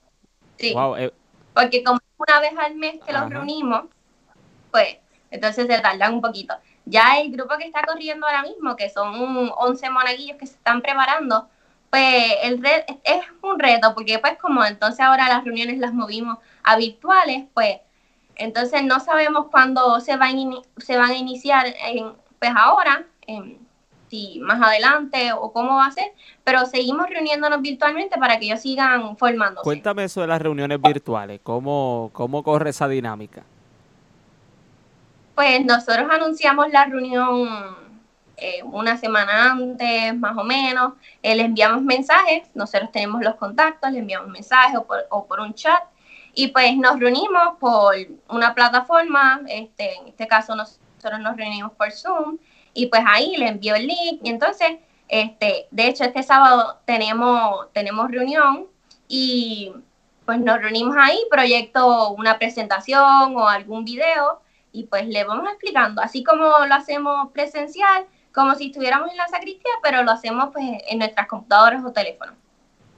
sí. 0.58 0.76
Eh. 0.98 1.12
Porque 1.54 1.84
como 1.84 2.00
una 2.18 2.40
vez 2.40 2.54
al 2.58 2.76
mes 2.76 3.00
que 3.06 3.12
los 3.12 3.30
reunimos, 3.30 3.86
pues 4.72 4.98
entonces 5.32 5.68
se 5.68 5.80
tardan 5.80 6.16
un 6.16 6.22
poquito. 6.22 6.56
Ya 6.86 7.20
el 7.20 7.32
grupo 7.32 7.58
que 7.58 7.66
está 7.66 7.82
corriendo 7.84 8.26
ahora 8.26 8.44
mismo, 8.44 8.76
que 8.76 8.90
son 8.90 9.52
11 9.56 9.90
monaguillos 9.90 10.38
que 10.38 10.48
se 10.48 10.56
están 10.56 10.82
preparando, 10.82 11.48
pues 11.90 12.24
el 12.44 12.64
es 12.66 13.22
un 13.42 13.60
reto, 13.60 13.94
porque 13.94 14.20
pues 14.20 14.38
como 14.38 14.64
entonces 14.64 15.00
ahora 15.00 15.28
las 15.28 15.44
reuniones 15.44 15.80
las 15.80 15.94
movimos 15.94 16.38
a 16.64 16.78
virtuales, 16.78 17.46
pues 17.54 17.78
entonces 18.36 18.84
no 18.84 19.00
sabemos 19.00 19.48
cuándo 19.52 20.00
se, 20.00 20.16
van 20.16 20.36
se 20.78 20.98
van 20.98 21.12
a 21.12 21.16
iniciar, 21.16 21.68
en, 21.88 22.14
pues 22.40 22.52
ahora, 22.56 23.06
si 24.10 24.40
más 24.40 24.62
adelante 24.62 25.32
o 25.34 25.52
cómo 25.52 25.76
va 25.76 25.88
a 25.88 25.92
ser, 25.92 26.12
pero 26.44 26.66
seguimos 26.66 27.08
reuniéndonos 27.10 27.62
virtualmente 27.62 28.18
para 28.18 28.40
que 28.40 28.46
ellos 28.46 28.62
sigan 28.62 29.18
formándose. 29.18 29.64
Cuéntame 29.64 30.06
eso 30.06 30.22
de 30.22 30.28
las 30.28 30.42
reuniones 30.42 30.82
virtuales, 30.82 31.42
¿cómo, 31.44 32.10
cómo 32.14 32.44
corre 32.44 32.70
esa 32.70 32.88
dinámica? 32.88 33.44
Pues 35.40 35.64
nosotros 35.64 36.06
anunciamos 36.12 36.68
la 36.70 36.84
reunión 36.84 37.48
eh, 38.36 38.62
una 38.62 38.98
semana 38.98 39.54
antes, 39.54 40.14
más 40.18 40.38
o 40.38 40.44
menos, 40.44 40.96
eh, 41.24 41.34
le 41.34 41.44
enviamos 41.44 41.82
mensajes, 41.82 42.54
nosotros 42.56 42.92
tenemos 42.92 43.22
los 43.22 43.36
contactos, 43.36 43.90
le 43.90 44.00
enviamos 44.00 44.28
mensajes 44.28 44.78
o 45.10 45.26
por, 45.26 45.40
un 45.40 45.54
chat. 45.54 45.82
Y 46.34 46.50
pues 46.50 46.76
nos 46.76 47.00
reunimos 47.00 47.58
por 47.58 47.96
una 48.28 48.54
plataforma, 48.54 49.40
este, 49.48 49.96
en 49.96 50.10
este 50.10 50.28
caso 50.28 50.58
nosotros 50.58 51.22
nos 51.22 51.38
reunimos 51.38 51.72
por 51.72 51.90
Zoom. 51.94 52.38
Y 52.74 52.88
pues 52.88 53.04
ahí 53.08 53.38
le 53.38 53.48
envío 53.48 53.76
el 53.76 53.88
link. 53.88 54.20
Y 54.22 54.30
entonces, 54.32 54.72
este, 55.08 55.68
de 55.72 55.88
hecho 55.88 56.04
este 56.04 56.22
sábado 56.22 56.82
tenemos, 56.84 57.72
tenemos 57.72 58.12
reunión. 58.12 58.68
Y 59.08 59.72
pues 60.26 60.38
nos 60.42 60.60
reunimos 60.62 60.98
ahí, 61.00 61.18
proyecto 61.32 62.10
una 62.10 62.38
presentación 62.38 63.38
o 63.38 63.48
algún 63.48 63.86
video 63.86 64.42
y 64.72 64.84
pues 64.84 65.08
le 65.08 65.24
vamos 65.24 65.48
explicando, 65.50 66.02
así 66.02 66.24
como 66.24 66.44
lo 66.44 66.74
hacemos 66.74 67.32
presencial, 67.32 68.06
como 68.34 68.56
si 68.56 68.68
estuviéramos 68.68 69.12
en 69.12 69.18
la 69.18 69.28
sacristía, 69.28 69.72
pero 69.82 70.04
lo 70.04 70.12
hacemos 70.12 70.50
pues 70.54 70.66
en 70.88 71.00
nuestras 71.00 71.28
computadoras 71.28 71.84
o 71.84 71.92
teléfonos. 71.92 72.36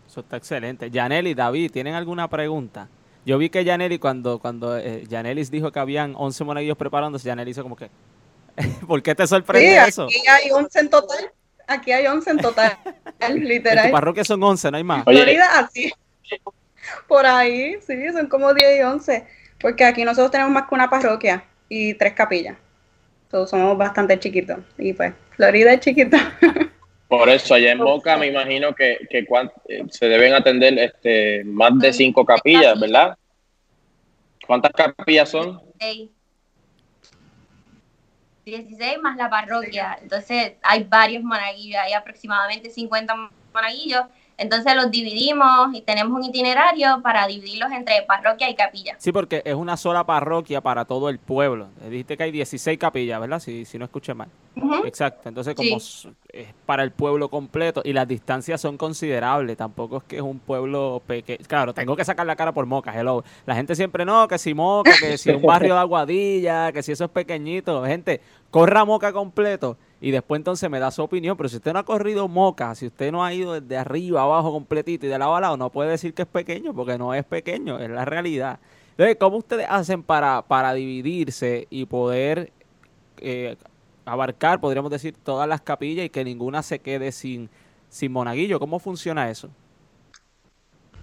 Eso 0.07 0.19
está 0.19 0.37
excelente. 0.37 0.91
Yaneli, 0.91 1.33
David, 1.33 1.71
¿tienen 1.71 1.95
alguna 1.95 2.27
pregunta? 2.27 2.89
Yo 3.25 3.37
vi 3.37 3.49
que 3.49 3.63
Yaneli, 3.63 3.97
cuando, 3.99 4.39
cuando 4.39 4.77
eh, 4.77 5.05
dijo 5.49 5.71
que 5.71 5.79
habían 5.79 6.15
11 6.17 6.43
monaguillos 6.43 6.77
preparándose, 6.77 7.27
Yaneli 7.27 7.51
hizo 7.51 7.63
como 7.63 7.75
que, 7.75 7.89
¿por 8.87 9.01
qué 9.01 9.15
te 9.15 9.25
sorprende 9.25 9.77
eso? 9.87 10.05
Aquí 10.05 10.27
hay 10.27 10.51
11 10.51 10.79
en 10.79 10.89
total. 10.89 11.31
Aquí 11.67 11.91
hay 11.93 12.07
11 12.07 12.31
en 12.31 12.37
total, 12.39 12.77
literal. 13.35 13.77
En 13.85 13.91
tu 13.91 13.95
parroquia 13.95 14.25
son 14.25 14.43
11, 14.43 14.71
no 14.71 14.77
hay 14.77 14.83
más. 14.83 15.03
Florida, 15.05 15.59
así. 15.59 15.93
Por 17.07 17.25
ahí, 17.25 17.77
sí, 17.85 18.11
son 18.11 18.27
como 18.27 18.53
10 18.53 18.79
y 18.79 18.83
11. 18.83 19.27
Porque 19.61 19.85
aquí 19.85 20.03
nosotros 20.03 20.31
tenemos 20.31 20.51
más 20.51 20.67
que 20.67 20.75
una 20.75 20.89
parroquia 20.89 21.45
y 21.73 21.93
tres 21.93 22.11
capillas. 22.11 22.57
Todos 23.29 23.49
somos 23.49 23.77
bastante 23.77 24.19
chiquitos. 24.19 24.59
Y 24.77 24.91
pues, 24.91 25.13
Florida 25.37 25.71
es 25.71 25.79
chiquita. 25.79 26.37
Por 27.07 27.29
eso, 27.29 27.53
allá 27.53 27.71
en 27.71 27.77
Boca 27.77 28.17
me 28.17 28.27
imagino 28.27 28.75
que, 28.75 29.07
que 29.09 29.19
eh, 29.69 29.83
se 29.89 30.05
deben 30.07 30.33
atender 30.33 30.77
este, 30.77 31.45
más 31.45 31.79
de 31.79 31.93
cinco 31.93 32.25
capillas, 32.25 32.77
¿verdad? 32.77 33.17
¿Cuántas 34.45 34.73
capillas 34.73 35.29
son? 35.29 35.61
16 38.43 38.97
más 39.01 39.15
la 39.15 39.29
parroquia. 39.29 39.97
Entonces 40.01 40.53
hay 40.61 40.83
varios 40.83 41.23
monaguillos, 41.23 41.79
hay 41.81 41.93
aproximadamente 41.93 42.69
50 42.69 43.29
monaguillos 43.53 44.03
entonces 44.41 44.75
los 44.75 44.89
dividimos 44.89 45.73
y 45.73 45.81
tenemos 45.81 46.17
un 46.17 46.23
itinerario 46.23 46.99
para 47.03 47.27
dividirlos 47.27 47.71
entre 47.71 48.01
parroquia 48.07 48.49
y 48.49 48.55
capilla. 48.55 48.95
Sí, 48.97 49.11
porque 49.11 49.43
es 49.45 49.53
una 49.53 49.77
sola 49.77 50.03
parroquia 50.03 50.61
para 50.61 50.85
todo 50.85 51.09
el 51.09 51.19
pueblo. 51.19 51.67
Dijiste 51.87 52.17
que 52.17 52.23
hay 52.23 52.31
16 52.31 52.79
capillas, 52.79 53.21
¿verdad? 53.21 53.39
Si, 53.39 53.65
si 53.65 53.77
no 53.77 53.85
escuché 53.85 54.15
mal. 54.15 54.29
Exacto. 54.85 55.29
Entonces, 55.29 55.55
como 55.55 55.77
es 55.77 56.07
para 56.65 56.83
el 56.83 56.91
pueblo 56.91 57.29
completo 57.29 57.81
y 57.83 57.93
las 57.93 58.07
distancias 58.07 58.59
son 58.59 58.77
considerables, 58.77 59.57
tampoco 59.57 59.97
es 59.97 60.03
que 60.03 60.15
es 60.17 60.21
un 60.21 60.39
pueblo 60.39 61.01
pequeño. 61.05 61.39
Claro, 61.47 61.73
tengo 61.73 61.95
que 61.95 62.05
sacar 62.05 62.25
la 62.25 62.35
cara 62.35 62.51
por 62.51 62.65
Moca, 62.65 62.97
hello. 62.97 63.23
La 63.45 63.55
gente 63.55 63.75
siempre 63.75 64.05
no, 64.05 64.27
que 64.27 64.37
si 64.37 64.53
Moca, 64.53 64.91
que 64.99 65.17
si 65.17 65.31
un 65.31 65.41
barrio 65.41 65.73
de 65.73 65.79
Aguadilla, 65.79 66.71
que 66.71 66.83
si 66.83 66.91
eso 66.91 67.05
es 67.05 67.09
pequeñito. 67.09 67.83
Gente, 67.85 68.21
corra 68.49 68.85
Moca 68.85 69.13
completo 69.13 69.77
y 70.01 70.11
después 70.11 70.39
entonces 70.39 70.69
me 70.69 70.79
da 70.79 70.91
su 70.91 71.01
opinión. 71.01 71.37
Pero 71.37 71.49
si 71.49 71.57
usted 71.57 71.73
no 71.73 71.79
ha 71.79 71.85
corrido 71.85 72.27
moca, 72.27 72.75
si 72.75 72.87
usted 72.87 73.11
no 73.11 73.23
ha 73.23 73.33
ido 73.33 73.59
desde 73.59 73.77
arriba, 73.77 74.23
abajo, 74.23 74.51
completito 74.51 75.05
y 75.05 75.09
de 75.09 75.17
lado 75.17 75.35
a 75.35 75.41
lado, 75.41 75.57
no 75.57 75.69
puede 75.69 75.91
decir 75.91 76.13
que 76.13 76.23
es 76.23 76.27
pequeño 76.27 76.73
porque 76.73 76.97
no 76.97 77.13
es 77.13 77.23
pequeño, 77.23 77.79
es 77.79 77.89
la 77.89 78.05
realidad. 78.05 78.59
Entonces, 78.91 79.15
¿cómo 79.19 79.37
ustedes 79.37 79.65
hacen 79.69 80.03
para, 80.03 80.41
para 80.41 80.73
dividirse 80.73 81.67
y 81.69 81.85
poder 81.85 82.51
eh, 83.17 83.55
abarcar, 84.05 84.59
podríamos 84.59 84.91
decir, 84.91 85.15
todas 85.15 85.47
las 85.47 85.61
capillas 85.61 86.05
y 86.05 86.09
que 86.09 86.23
ninguna 86.23 86.63
se 86.63 86.79
quede 86.79 87.11
sin, 87.11 87.49
sin 87.89 88.11
monaguillo? 88.11 88.59
¿Cómo 88.59 88.79
funciona 88.79 89.29
eso? 89.29 89.49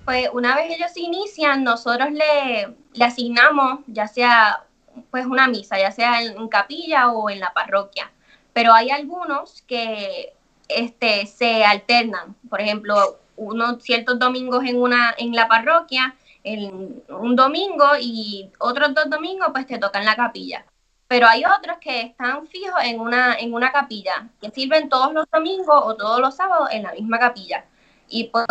Pues 0.05 0.29
una 0.33 0.57
vez 0.57 0.71
ellos 0.71 0.91
se 0.93 1.01
inician, 1.01 1.65
nosotros 1.65 2.11
le, 2.13 2.75
le 2.95 3.05
asignamos 3.05 3.81
ya 3.87 4.07
sea 4.09 4.65
pues 5.11 5.27
una 5.27 5.47
misa, 5.47 5.79
ya 5.79 5.93
sea 5.93 6.23
en 6.23 6.49
capilla 6.49 7.11
o 7.13 7.31
en 7.31 7.41
la 7.41 7.53
parroquia 7.53 8.11
pero 8.59 8.73
hay 8.73 8.91
algunos 8.91 9.63
que 9.69 10.33
este, 10.69 11.27
se 11.27 11.65
alternan. 11.65 12.35
Por 12.51 12.61
ejemplo, 12.61 13.21
unos 13.37 13.81
ciertos 13.85 14.19
domingos 14.19 14.65
en, 14.65 14.83
una, 14.83 15.15
en 15.17 15.33
la 15.33 15.47
parroquia, 15.47 16.17
en 16.43 17.05
un 17.09 17.37
domingo 17.37 17.87
y 18.01 18.51
otros 18.59 18.95
dos 18.95 19.09
domingos 19.09 19.51
pues 19.53 19.65
te 19.65 19.79
tocan 19.79 20.05
la 20.05 20.17
capilla. 20.17 20.67
Pero 21.09 21.27
hay 21.27 21.43
otros 21.45 21.79
que 21.81 22.03
están 22.03 22.47
fijos 22.47 22.81
en 22.85 23.01
una, 23.01 23.35
en 23.35 23.55
una 23.55 23.73
capilla, 23.73 24.29
que 24.41 24.51
sirven 24.51 24.91
todos 24.91 25.13
los 25.15 25.27
domingos 25.33 25.83
o 25.85 25.97
todos 25.97 26.21
los 26.21 26.37
sábados 26.37 26.69
en 26.71 26.83
la 26.83 26.93
misma 26.93 27.19
capilla. 27.19 27.65
Y 28.09 28.25
pues 28.25 28.47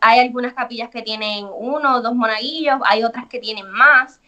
hay 0.00 0.18
algunas 0.20 0.54
capillas 0.54 0.88
que 0.88 1.02
tienen 1.02 1.46
uno 1.52 1.96
o 1.96 2.00
dos 2.00 2.14
monaguillos, 2.14 2.80
hay 2.84 3.04
otras 3.04 3.26
que 3.28 3.38
tienen 3.38 3.70
más. 3.70 4.20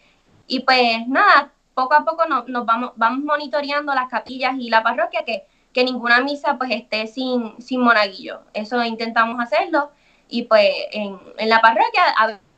Y 0.47 0.59
pues 0.61 1.07
nada, 1.07 1.51
poco 1.73 1.95
a 1.95 2.05
poco 2.05 2.25
nos, 2.27 2.45
vamos, 2.65 2.91
vamos 2.95 3.23
monitoreando 3.23 3.93
las 3.95 4.09
capillas 4.09 4.55
y 4.59 4.69
la 4.69 4.83
parroquia 4.83 5.23
que, 5.25 5.45
que 5.73 5.83
ninguna 5.83 6.21
misa 6.21 6.57
pues 6.57 6.69
esté 6.71 7.07
sin, 7.07 7.59
sin 7.61 7.81
monaguillo. 7.81 8.41
Eso 8.53 8.83
intentamos 8.83 9.39
hacerlo 9.39 9.91
y 10.27 10.43
pues 10.43 10.69
en, 10.91 11.19
en 11.37 11.49
la 11.49 11.61
parroquia 11.61 12.03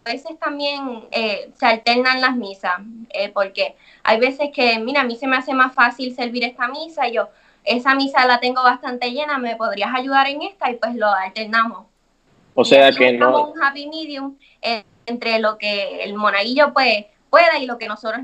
veces 0.03 0.37
también 0.39 1.05
eh, 1.11 1.51
se 1.57 1.65
alternan 1.65 2.21
las 2.21 2.35
misas, 2.35 2.73
eh, 3.13 3.29
porque 3.29 3.75
hay 4.03 4.19
veces 4.19 4.49
que, 4.53 4.79
mira, 4.79 5.01
a 5.01 5.03
mí 5.03 5.15
se 5.15 5.27
me 5.27 5.37
hace 5.37 5.53
más 5.53 5.73
fácil 5.73 6.15
servir 6.15 6.43
esta 6.43 6.67
misa 6.67 7.07
y 7.07 7.13
yo, 7.13 7.29
esa 7.63 7.93
misa 7.95 8.25
la 8.25 8.39
tengo 8.39 8.63
bastante 8.63 9.11
llena, 9.11 9.37
¿me 9.37 9.55
podrías 9.55 9.93
ayudar 9.93 10.27
en 10.27 10.41
esta? 10.41 10.71
Y 10.71 10.75
pues 10.75 10.95
lo 10.95 11.07
alternamos. 11.07 11.85
O 12.55 12.65
sea 12.65 12.91
que 12.91 13.13
no... 13.13 13.51
un 13.51 13.63
happy 13.63 13.87
medium 13.87 14.37
eh, 14.61 14.83
entre 15.05 15.39
lo 15.39 15.57
que 15.57 16.03
el 16.03 16.13
monaguillo 16.15 16.73
pues, 16.73 17.05
pueda 17.29 17.57
y 17.59 17.65
lo 17.65 17.77
que 17.77 17.87
nosotros 17.87 18.21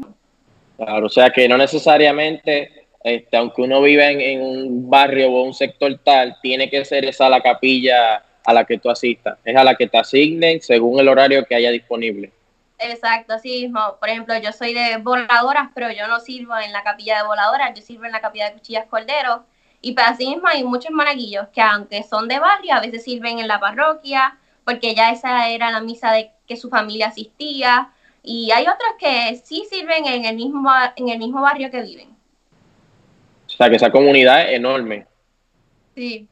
Claro, 0.78 1.08
o 1.08 1.10
sea 1.10 1.32
que 1.32 1.48
no 1.48 1.58
necesariamente, 1.58 2.86
este, 3.04 3.36
aunque 3.36 3.64
uno 3.64 3.82
viva 3.82 4.06
en, 4.06 4.42
un 4.42 4.90
barrio 4.90 5.32
o 5.32 5.44
un 5.44 5.54
sector 5.54 6.00
tal, 6.04 6.38
tiene 6.42 6.70
que 6.70 6.86
ser 6.86 7.04
esa 7.06 7.28
la 7.30 7.42
capilla 7.42 8.24
a 8.48 8.54
la 8.54 8.64
que 8.64 8.78
tú 8.78 8.90
asistas. 8.90 9.38
Es 9.44 9.58
a 9.58 9.64
la 9.64 9.76
que 9.76 9.88
te 9.88 9.98
asignen 9.98 10.62
según 10.62 10.98
el 11.02 11.10
horario 11.10 11.46
que 11.46 11.54
haya 11.54 11.70
disponible. 11.70 12.32
Exacto, 12.80 13.34
así 13.34 13.64
mismo. 13.64 13.98
Por 14.00 14.08
ejemplo, 14.08 14.38
yo 14.38 14.54
soy 14.54 14.74
de 14.74 14.96
voladoras, 15.00 15.68
pero 15.76 15.92
yo 15.92 16.08
no 16.08 16.22
sirvo 16.22 16.58
en 16.58 16.72
la 16.72 16.82
capilla 16.82 17.18
de 17.18 17.28
voladoras, 17.28 17.74
yo 17.76 17.82
sirvo 17.82 18.06
en 18.06 18.14
la 18.14 18.22
capilla 18.22 18.46
de 18.46 18.54
cuchillas 18.54 18.86
cordero. 18.86 19.44
Y 19.82 19.92
pues 19.92 20.08
así 20.08 20.28
mismo 20.28 20.48
hay 20.48 20.64
muchos 20.64 20.92
monaguillos 20.92 21.50
que 21.50 21.60
aunque 21.60 22.04
son 22.04 22.30
de 22.30 22.40
barrio, 22.40 22.74
a 22.74 22.80
veces 22.80 23.04
sirven 23.04 23.40
en 23.40 23.50
la 23.50 23.60
parroquia 23.60 24.38
porque 24.64 24.96
ya 24.96 25.12
esa 25.12 25.50
era 25.50 25.70
la 25.70 25.82
misa 25.82 26.14
de 26.14 26.32
que 26.48 26.56
su 26.56 26.70
familia 26.70 27.08
asistía. 27.08 27.90
Y 28.24 28.52
hay 28.52 28.64
otros 28.64 28.92
que 28.98 29.42
sí 29.44 29.66
sirven 29.70 30.06
en 30.06 30.24
el 30.24 30.38
mismo, 30.38 30.72
en 30.96 31.10
el 31.10 31.18
mismo 31.20 31.42
barrio 31.42 31.70
que 31.70 31.82
viven. 31.82 32.16
O 33.46 33.50
sea, 33.50 33.70
que 33.70 33.76
esa 33.76 33.92
comunidad 33.92 34.44
es 34.44 34.56
enorme. 34.56 35.06
Sí. 35.96 36.30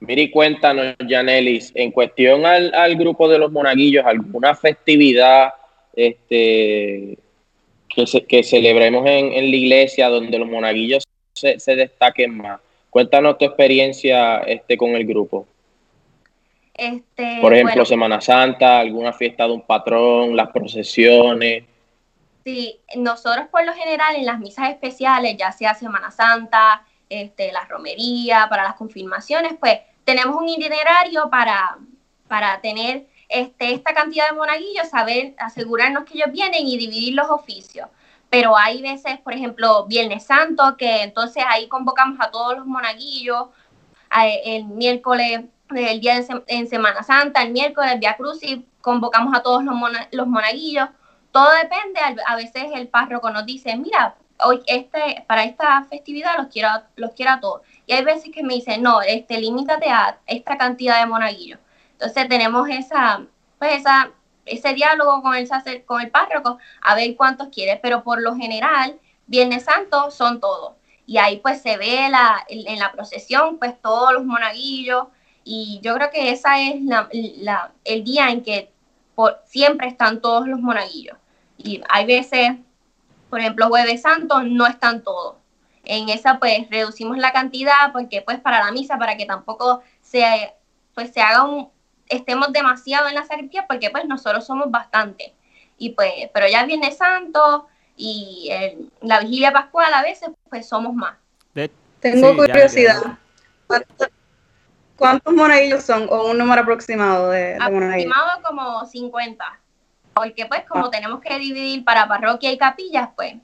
Miri, 0.00 0.30
cuéntanos, 0.30 0.94
Janelis, 1.08 1.72
en 1.74 1.90
cuestión 1.90 2.44
al, 2.44 2.96
grupo 2.96 3.28
de 3.28 3.38
los 3.38 3.50
monaguillos, 3.50 4.04
¿alguna 4.04 4.54
festividad 4.54 5.54
este, 5.94 7.18
que, 8.28 8.42
celebremos 8.42 9.06
en, 9.06 9.32
la 9.32 9.56
iglesia 9.56 10.08
donde 10.08 10.38
los 10.38 10.48
monaguillos 10.48 11.04
se, 11.32 11.58
se, 11.58 11.76
destaquen 11.76 12.36
más? 12.36 12.60
Cuéntanos 12.90 13.38
tu 13.38 13.46
experiencia 13.46 14.38
este, 14.40 14.76
con 14.76 14.90
el 14.90 15.06
grupo. 15.06 15.46
Este, 16.76 17.38
Por 17.40 17.54
ejemplo, 17.54 17.86
Semana 17.86 18.20
Santa, 18.20 18.80
alguna 18.80 19.12
fiesta 19.12 19.44
de 19.46 19.52
un 19.52 19.62
patrón, 19.62 20.36
las 20.36 20.50
procesiones. 20.50 21.64
Sí, 22.44 22.78
nosotros 22.96 23.46
por 23.50 23.64
lo 23.64 23.72
general 23.72 24.14
en 24.16 24.26
las 24.26 24.38
misas 24.38 24.70
especiales, 24.70 25.36
ya 25.38 25.52
sea 25.52 25.74
Semana 25.74 26.10
Santa, 26.10 26.84
este, 27.08 27.52
la 27.52 27.64
romería, 27.64 28.46
para 28.48 28.64
las 28.64 28.74
confirmaciones, 28.74 29.54
pues 29.58 29.80
tenemos 30.04 30.36
un 30.36 30.48
itinerario 30.48 31.28
para, 31.30 31.78
para 32.28 32.60
tener 32.60 33.06
este, 33.28 33.74
esta 33.74 33.92
cantidad 33.94 34.28
de 34.28 34.36
monaguillos, 34.36 34.88
saber, 34.88 35.34
asegurarnos 35.38 36.04
que 36.04 36.14
ellos 36.14 36.32
vienen 36.32 36.66
y 36.66 36.76
dividir 36.76 37.14
los 37.14 37.28
oficios. 37.30 37.88
Pero 38.30 38.56
hay 38.56 38.82
veces, 38.82 39.18
por 39.20 39.32
ejemplo, 39.32 39.86
Viernes 39.86 40.24
Santo, 40.24 40.76
que 40.76 41.02
entonces 41.02 41.44
ahí 41.48 41.68
convocamos 41.68 42.18
a 42.20 42.30
todos 42.30 42.56
los 42.56 42.66
monaguillos, 42.66 43.48
el 44.44 44.64
miércoles 44.66 45.44
el 45.74 46.00
día 46.00 46.20
de 46.20 46.42
en 46.46 46.68
Semana 46.68 47.02
Santa, 47.02 47.42
el 47.42 47.52
miércoles, 47.52 47.98
Via 47.98 48.16
Crucis, 48.16 48.60
convocamos 48.80 49.34
a 49.34 49.42
todos 49.42 49.64
los, 49.64 49.74
los 50.12 50.26
monaguillos. 50.26 50.88
Todo 51.32 51.48
depende, 51.50 52.00
a 52.26 52.36
veces 52.36 52.66
el 52.74 52.88
párroco 52.88 53.30
nos 53.30 53.44
dice, 53.44 53.76
mira, 53.76 54.16
hoy 54.44 54.62
este, 54.66 55.24
para 55.26 55.44
esta 55.44 55.84
festividad 55.84 56.36
los 56.38 56.48
quiero, 56.48 56.68
los 56.96 57.12
quiero 57.12 57.38
todos. 57.40 57.62
Y 57.86 57.92
hay 57.92 58.04
veces 58.04 58.30
que 58.32 58.42
me 58.42 58.54
dicen, 58.54 58.82
no, 58.82 59.02
este, 59.02 59.40
limítate 59.40 59.88
a 59.88 60.18
esta 60.26 60.56
cantidad 60.56 61.00
de 61.00 61.06
monaguillos. 61.06 61.58
Entonces 61.92 62.28
tenemos 62.28 62.68
esa, 62.68 63.24
pues 63.58 63.80
esa, 63.80 64.10
ese 64.44 64.74
diálogo 64.74 65.22
con 65.22 65.34
el, 65.34 65.48
con 65.84 66.00
el 66.00 66.10
párroco 66.10 66.58
a 66.82 66.94
ver 66.94 67.16
cuántos 67.16 67.48
quiere, 67.48 67.78
pero 67.82 68.02
por 68.02 68.20
lo 68.20 68.34
general, 68.36 68.98
Viernes 69.26 69.64
Santo 69.64 70.10
son 70.10 70.40
todos. 70.40 70.74
Y 71.06 71.18
ahí 71.18 71.38
pues 71.38 71.62
se 71.62 71.76
ve 71.76 72.08
la, 72.10 72.44
en 72.48 72.78
la 72.78 72.92
procesión, 72.92 73.58
pues 73.58 73.80
todos 73.80 74.12
los 74.12 74.24
monaguillos, 74.24 75.06
y 75.48 75.78
yo 75.80 75.94
creo 75.94 76.10
que 76.10 76.30
esa 76.32 76.60
es 76.60 76.82
la, 76.82 77.08
el 77.84 78.02
día 78.02 78.30
en 78.30 78.42
que 78.42 78.72
por, 79.14 79.40
siempre 79.46 79.86
están 79.86 80.20
todos 80.20 80.48
los 80.48 80.58
monaguillos. 80.58 81.16
Y 81.56 81.82
hay 81.88 82.04
veces, 82.04 82.56
por 83.30 83.40
ejemplo, 83.40 83.68
Jueves 83.68 84.02
Santo 84.02 84.42
no 84.42 84.66
están 84.66 85.02
todos. 85.02 85.36
En 85.84 86.08
esa 86.08 86.38
pues 86.38 86.68
reducimos 86.70 87.16
la 87.18 87.32
cantidad 87.32 87.92
porque 87.92 88.22
pues 88.22 88.40
para 88.40 88.64
la 88.64 88.72
misa, 88.72 88.98
para 88.98 89.16
que 89.16 89.24
tampoco 89.24 89.82
se, 90.02 90.52
pues, 90.94 91.12
se 91.12 91.20
haga 91.20 91.44
un, 91.44 91.70
estemos 92.08 92.52
demasiado 92.52 93.08
en 93.08 93.14
la 93.14 93.24
sacristía 93.24 93.66
porque 93.66 93.90
pues 93.90 94.04
nosotros 94.06 94.44
somos 94.44 94.70
bastante. 94.70 95.34
Y 95.78 95.90
pues, 95.90 96.12
pero 96.32 96.48
ya 96.48 96.64
viene 96.64 96.92
Santo 96.92 97.66
y 97.96 98.50
la 99.00 99.20
vigilia 99.20 99.52
pascual 99.52 99.92
a 99.94 100.02
veces 100.02 100.30
pues 100.48 100.68
somos 100.68 100.94
más. 100.94 101.16
Tengo 102.00 102.36
curiosidad. 102.36 103.18
¿Cuántos 104.96 105.34
monaguillos 105.34 105.82
son? 105.82 106.06
¿O 106.10 106.30
un 106.30 106.38
número 106.38 106.62
aproximado 106.62 107.30
de, 107.30 107.56
Aproximado 107.60 108.42
como 108.42 108.84
50. 108.86 109.60
Porque 110.16 110.46
pues 110.46 110.64
como 110.66 110.88
tenemos 110.88 111.20
que 111.20 111.38
dividir 111.38 111.84
para 111.84 112.08
parroquia 112.08 112.50
y 112.50 112.56
capillas, 112.56 113.10
pues 113.14 113.34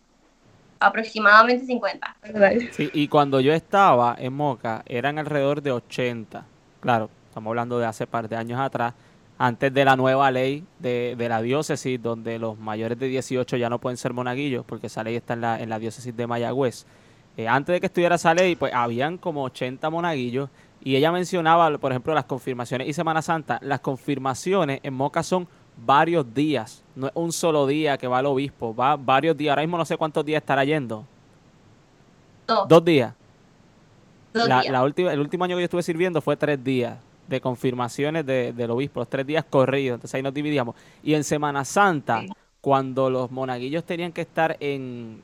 aproximadamente 0.80 1.66
50. 1.66 2.16
Sí, 2.72 2.90
y 2.94 3.08
cuando 3.08 3.40
yo 3.40 3.52
estaba 3.52 4.16
en 4.18 4.32
Moca 4.32 4.82
eran 4.86 5.18
alrededor 5.18 5.60
de 5.60 5.70
80. 5.70 6.46
Claro, 6.80 7.10
estamos 7.28 7.50
hablando 7.50 7.78
de 7.78 7.84
hace 7.84 8.06
par 8.06 8.26
de 8.26 8.36
años 8.36 8.58
atrás, 8.58 8.94
antes 9.36 9.72
de 9.74 9.84
la 9.84 9.96
nueva 9.96 10.30
ley 10.30 10.64
de, 10.78 11.14
la 11.18 11.42
diócesis, 11.42 12.02
donde 12.02 12.38
los 12.38 12.58
mayores 12.58 12.98
de 12.98 13.06
18 13.06 13.58
ya 13.58 13.68
no 13.68 13.78
pueden 13.78 13.98
ser 13.98 14.14
monaguillos, 14.14 14.64
porque 14.64 14.86
esa 14.86 15.04
ley 15.04 15.16
está 15.16 15.34
en 15.34 15.42
la, 15.42 15.60
en 15.60 15.68
la 15.68 15.78
diócesis 15.78 16.16
de 16.16 16.26
Mayagüez. 16.26 16.86
Eh, 17.36 17.48
antes 17.48 17.74
de 17.74 17.80
que 17.80 17.86
estuviera 17.86 18.14
esa 18.14 18.32
ley, 18.32 18.56
pues 18.56 18.72
habían 18.74 19.18
como 19.18 19.44
80 19.44 19.90
monaguillos 19.90 20.48
y 20.84 20.96
ella 20.96 21.12
mencionaba, 21.12 21.76
por 21.78 21.92
ejemplo, 21.92 22.14
las 22.14 22.24
confirmaciones 22.24 22.88
y 22.88 22.92
Semana 22.92 23.22
Santa. 23.22 23.58
Las 23.62 23.80
confirmaciones 23.80 24.80
en 24.82 24.94
Moca 24.94 25.22
son 25.22 25.46
varios 25.76 26.32
días. 26.32 26.82
No 26.94 27.06
es 27.06 27.12
un 27.14 27.32
solo 27.32 27.66
día 27.66 27.98
que 27.98 28.06
va 28.06 28.20
el 28.20 28.26
obispo, 28.26 28.74
va 28.74 28.96
varios 28.96 29.36
días. 29.36 29.52
Ahora 29.52 29.62
mismo 29.62 29.78
no 29.78 29.84
sé 29.84 29.96
cuántos 29.96 30.24
días 30.24 30.42
estará 30.42 30.64
yendo. 30.64 31.04
Dos. 32.46 32.68
Dos 32.68 32.84
días. 32.84 33.14
la, 34.32 34.82
última, 34.82 35.12
el 35.12 35.20
último 35.20 35.44
año 35.44 35.56
que 35.56 35.62
yo 35.62 35.64
estuve 35.64 35.82
sirviendo 35.82 36.20
fue 36.20 36.36
tres 36.36 36.62
días 36.62 36.98
de 37.28 37.40
confirmaciones 37.40 38.26
del 38.26 38.70
obispo, 38.70 39.00
los 39.00 39.08
tres 39.08 39.26
días 39.26 39.44
corridos. 39.48 39.96
Entonces 39.96 40.14
ahí 40.14 40.22
nos 40.22 40.34
dividíamos. 40.34 40.74
Y 41.02 41.14
en 41.14 41.24
Semana 41.24 41.64
Santa, 41.64 42.24
cuando 42.60 43.10
los 43.10 43.30
monaguillos 43.30 43.84
tenían 43.84 44.12
que 44.12 44.20
estar 44.20 44.56
en, 44.60 45.22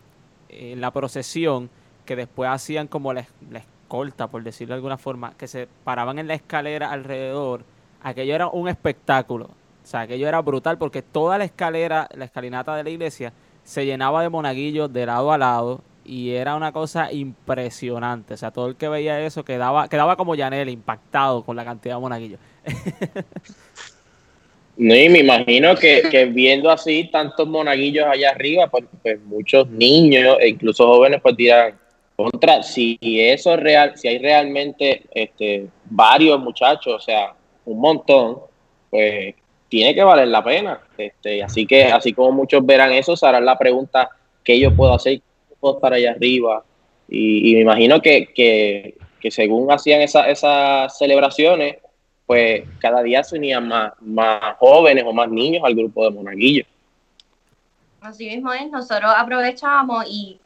la 0.49 0.91
procesión, 0.91 1.69
que 2.07 2.17
después 2.17 2.49
hacían 2.49 2.89
como 2.89 3.13
la, 3.13 3.27
la 3.51 3.63
corta, 3.89 4.29
por 4.29 4.43
decirlo 4.43 4.75
de 4.75 4.77
alguna 4.77 4.97
forma, 4.97 5.35
que 5.37 5.47
se 5.47 5.69
paraban 5.85 6.19
en 6.19 6.27
la 6.27 6.35
escalera 6.35 6.91
alrededor, 6.91 7.63
aquello 8.03 8.35
era 8.35 8.49
un 8.49 8.69
espectáculo. 8.69 9.51
O 9.88 9.90
sea, 9.90 10.01
aquello 10.01 10.29
era 10.29 10.42
brutal 10.42 10.77
porque 10.77 11.01
toda 11.01 11.38
la 11.38 11.44
escalera, 11.44 12.11
la 12.14 12.27
escalinata 12.27 12.77
de 12.77 12.85
la 12.85 12.90
iglesia, 12.90 13.33
se 13.64 13.87
llenaba 13.87 14.20
de 14.20 14.29
monaguillos 14.29 14.92
de 14.92 15.07
lado 15.07 15.33
a 15.33 15.38
lado 15.38 15.81
y 16.05 16.33
era 16.33 16.57
una 16.57 16.72
cosa 16.72 17.11
impresionante. 17.11 18.35
O 18.35 18.37
sea, 18.37 18.51
todo 18.51 18.66
el 18.68 18.77
que 18.77 18.90
veía 18.90 19.18
eso 19.22 19.46
quedaba, 19.46 19.88
quedaba 19.88 20.16
como 20.16 20.35
Yanel, 20.35 20.68
impactado 20.68 21.42
con 21.42 21.57
la 21.57 21.64
cantidad 21.64 21.94
de 21.94 22.01
monaguillos. 22.03 22.38
No, 24.81 24.94
y 24.94 25.09
me 25.09 25.18
imagino 25.18 25.74
que, 25.74 26.31
viendo 26.33 26.70
así 26.70 27.11
tantos 27.11 27.48
monaguillos 27.48 28.07
allá 28.07 28.31
arriba, 28.31 28.68
pues, 28.68 28.85
pues, 29.03 29.20
muchos 29.22 29.68
niños 29.70 30.37
e 30.38 30.51
incluso 30.51 30.87
jóvenes 30.87 31.20
pues 31.20 31.37
dirán, 31.37 31.77
contra, 32.14 32.62
si 32.62 32.96
eso 33.03 33.55
es 33.55 33.59
real, 33.59 33.94
si 33.96 34.07
hay 34.07 34.18
realmente 34.18 35.03
este, 35.11 35.66
varios 35.85 36.38
muchachos, 36.38 36.94
o 36.94 37.01
sea, 37.01 37.35
un 37.64 37.81
montón, 37.81 38.38
pues 38.88 39.35
tiene 39.68 39.94
que 39.94 40.02
valer 40.02 40.28
la 40.28 40.42
pena. 40.42 40.81
Este, 40.96 41.42
así 41.42 41.66
que, 41.66 41.85
así 41.85 42.12
como 42.12 42.33
muchos 42.33 42.64
verán 42.64 42.92
eso, 42.92 43.16
se 43.16 43.26
harán 43.26 43.44
la 43.44 43.59
pregunta, 43.59 44.09
¿qué 44.42 44.59
yo 44.59 44.74
puedo 44.74 44.94
hacer? 44.94 45.20
¿Cómo 45.61 45.78
para 45.78 45.96
allá 45.96 46.12
arriba? 46.12 46.64
Y, 47.09 47.54
me 47.54 47.61
imagino 47.61 48.00
que, 48.00 48.94
según 49.31 49.70
hacían 49.70 50.00
esas 50.00 50.98
celebraciones, 50.98 51.76
pues 52.26 52.62
cada 52.78 53.02
día 53.02 53.24
se 53.24 53.37
unían 53.37 53.66
más, 53.66 53.92
más 54.00 54.57
jóvenes 54.59 55.04
o 55.07 55.12
más 55.12 55.31
niños 55.31 55.62
al 55.64 55.74
grupo 55.74 56.04
de 56.04 56.11
monaguillos. 56.11 56.66
Así 58.00 58.28
mismo 58.28 58.52
es, 58.52 58.70
nosotros 58.70 59.11
aprovechamos 59.16 60.04
y 60.09 60.38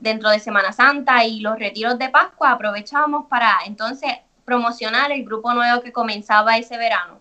dentro 0.00 0.30
de 0.30 0.38
Semana 0.38 0.72
Santa 0.72 1.24
y 1.24 1.40
los 1.40 1.58
retiros 1.58 1.98
de 1.98 2.08
Pascua, 2.08 2.52
aprovechábamos 2.52 3.26
para 3.26 3.58
entonces 3.66 4.10
promocionar 4.44 5.10
el 5.12 5.24
grupo 5.24 5.52
nuevo 5.54 5.80
que 5.82 5.92
comenzaba 5.92 6.58
ese 6.58 6.76
verano. 6.76 7.18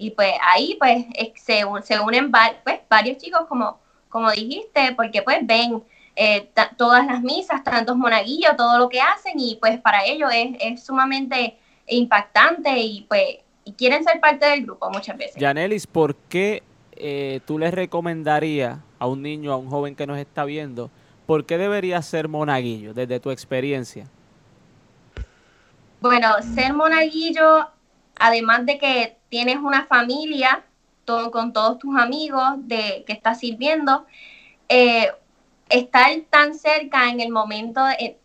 Y 0.00 0.10
pues 0.12 0.32
ahí 0.42 0.76
pues 0.78 1.04
se, 1.36 1.62
se 1.82 2.00
unen 2.00 2.32
pues, 2.32 2.80
varios 2.88 3.18
chicos, 3.18 3.42
como, 3.48 3.78
como 4.08 4.30
dijiste, 4.30 4.94
porque 4.96 5.20
pues 5.20 5.46
ven 5.46 5.82
eh, 6.16 6.50
todas 6.78 7.06
las 7.06 7.20
misas, 7.20 7.62
tantos 7.62 7.96
monaguillos, 7.98 8.56
todo 8.56 8.78
lo 8.78 8.88
que 8.88 9.00
hacen 9.00 9.38
y 9.38 9.56
pues 9.60 9.78
para 9.78 10.06
ellos 10.06 10.30
es, 10.32 10.56
es 10.58 10.82
sumamente 10.82 11.58
impactante 11.86 12.78
y 12.78 13.02
pues 13.02 13.40
y 13.62 13.72
quieren 13.72 14.02
ser 14.02 14.20
parte 14.20 14.46
del 14.46 14.62
grupo 14.62 14.90
muchas 14.90 15.18
veces. 15.18 15.36
Yanelis, 15.36 15.86
¿por 15.86 16.14
qué 16.14 16.62
eh, 16.92 17.40
tú 17.46 17.58
les 17.58 17.74
recomendarías 17.74 18.78
a 18.98 19.06
un 19.06 19.20
niño, 19.20 19.52
a 19.52 19.56
un 19.58 19.68
joven 19.68 19.94
que 19.94 20.06
nos 20.06 20.18
está 20.18 20.44
viendo, 20.44 20.90
¿por 21.26 21.44
qué 21.44 21.58
debería 21.58 22.00
ser 22.00 22.26
monaguillo 22.26 22.94
desde 22.94 23.20
tu 23.20 23.30
experiencia? 23.30 24.06
Bueno, 26.00 26.28
ser 26.54 26.72
monaguillo, 26.72 27.68
además 28.18 28.64
de 28.64 28.78
que 28.78 29.19
tienes 29.30 29.56
una 29.56 29.86
familia 29.86 30.64
todo, 31.04 31.30
con 31.30 31.52
todos 31.52 31.78
tus 31.78 31.96
amigos 31.96 32.42
de 32.58 33.04
que 33.06 33.12
estás 33.12 33.40
sirviendo, 33.40 34.06
eh, 34.68 35.10
estar 35.68 36.10
tan 36.28 36.54
cerca 36.54 37.08
en 37.08 37.20
el 37.20 37.30
momento, 37.30 37.82
de, 37.84 38.18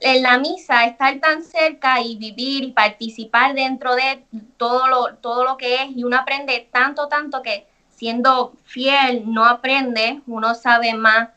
en 0.00 0.22
la 0.22 0.38
misa, 0.38 0.84
estar 0.84 1.18
tan 1.20 1.42
cerca 1.42 2.00
y 2.00 2.16
vivir 2.16 2.64
y 2.64 2.72
participar 2.72 3.54
dentro 3.54 3.94
de 3.94 4.24
todo 4.56 4.86
lo, 4.88 5.14
todo 5.16 5.44
lo 5.44 5.56
que 5.56 5.82
es, 5.82 5.96
y 5.96 6.04
uno 6.04 6.16
aprende 6.16 6.68
tanto, 6.72 7.08
tanto 7.08 7.42
que 7.42 7.66
siendo 7.90 8.54
fiel 8.64 9.24
no 9.26 9.44
aprende, 9.44 10.20
uno 10.26 10.54
sabe 10.54 10.94
más 10.94 11.28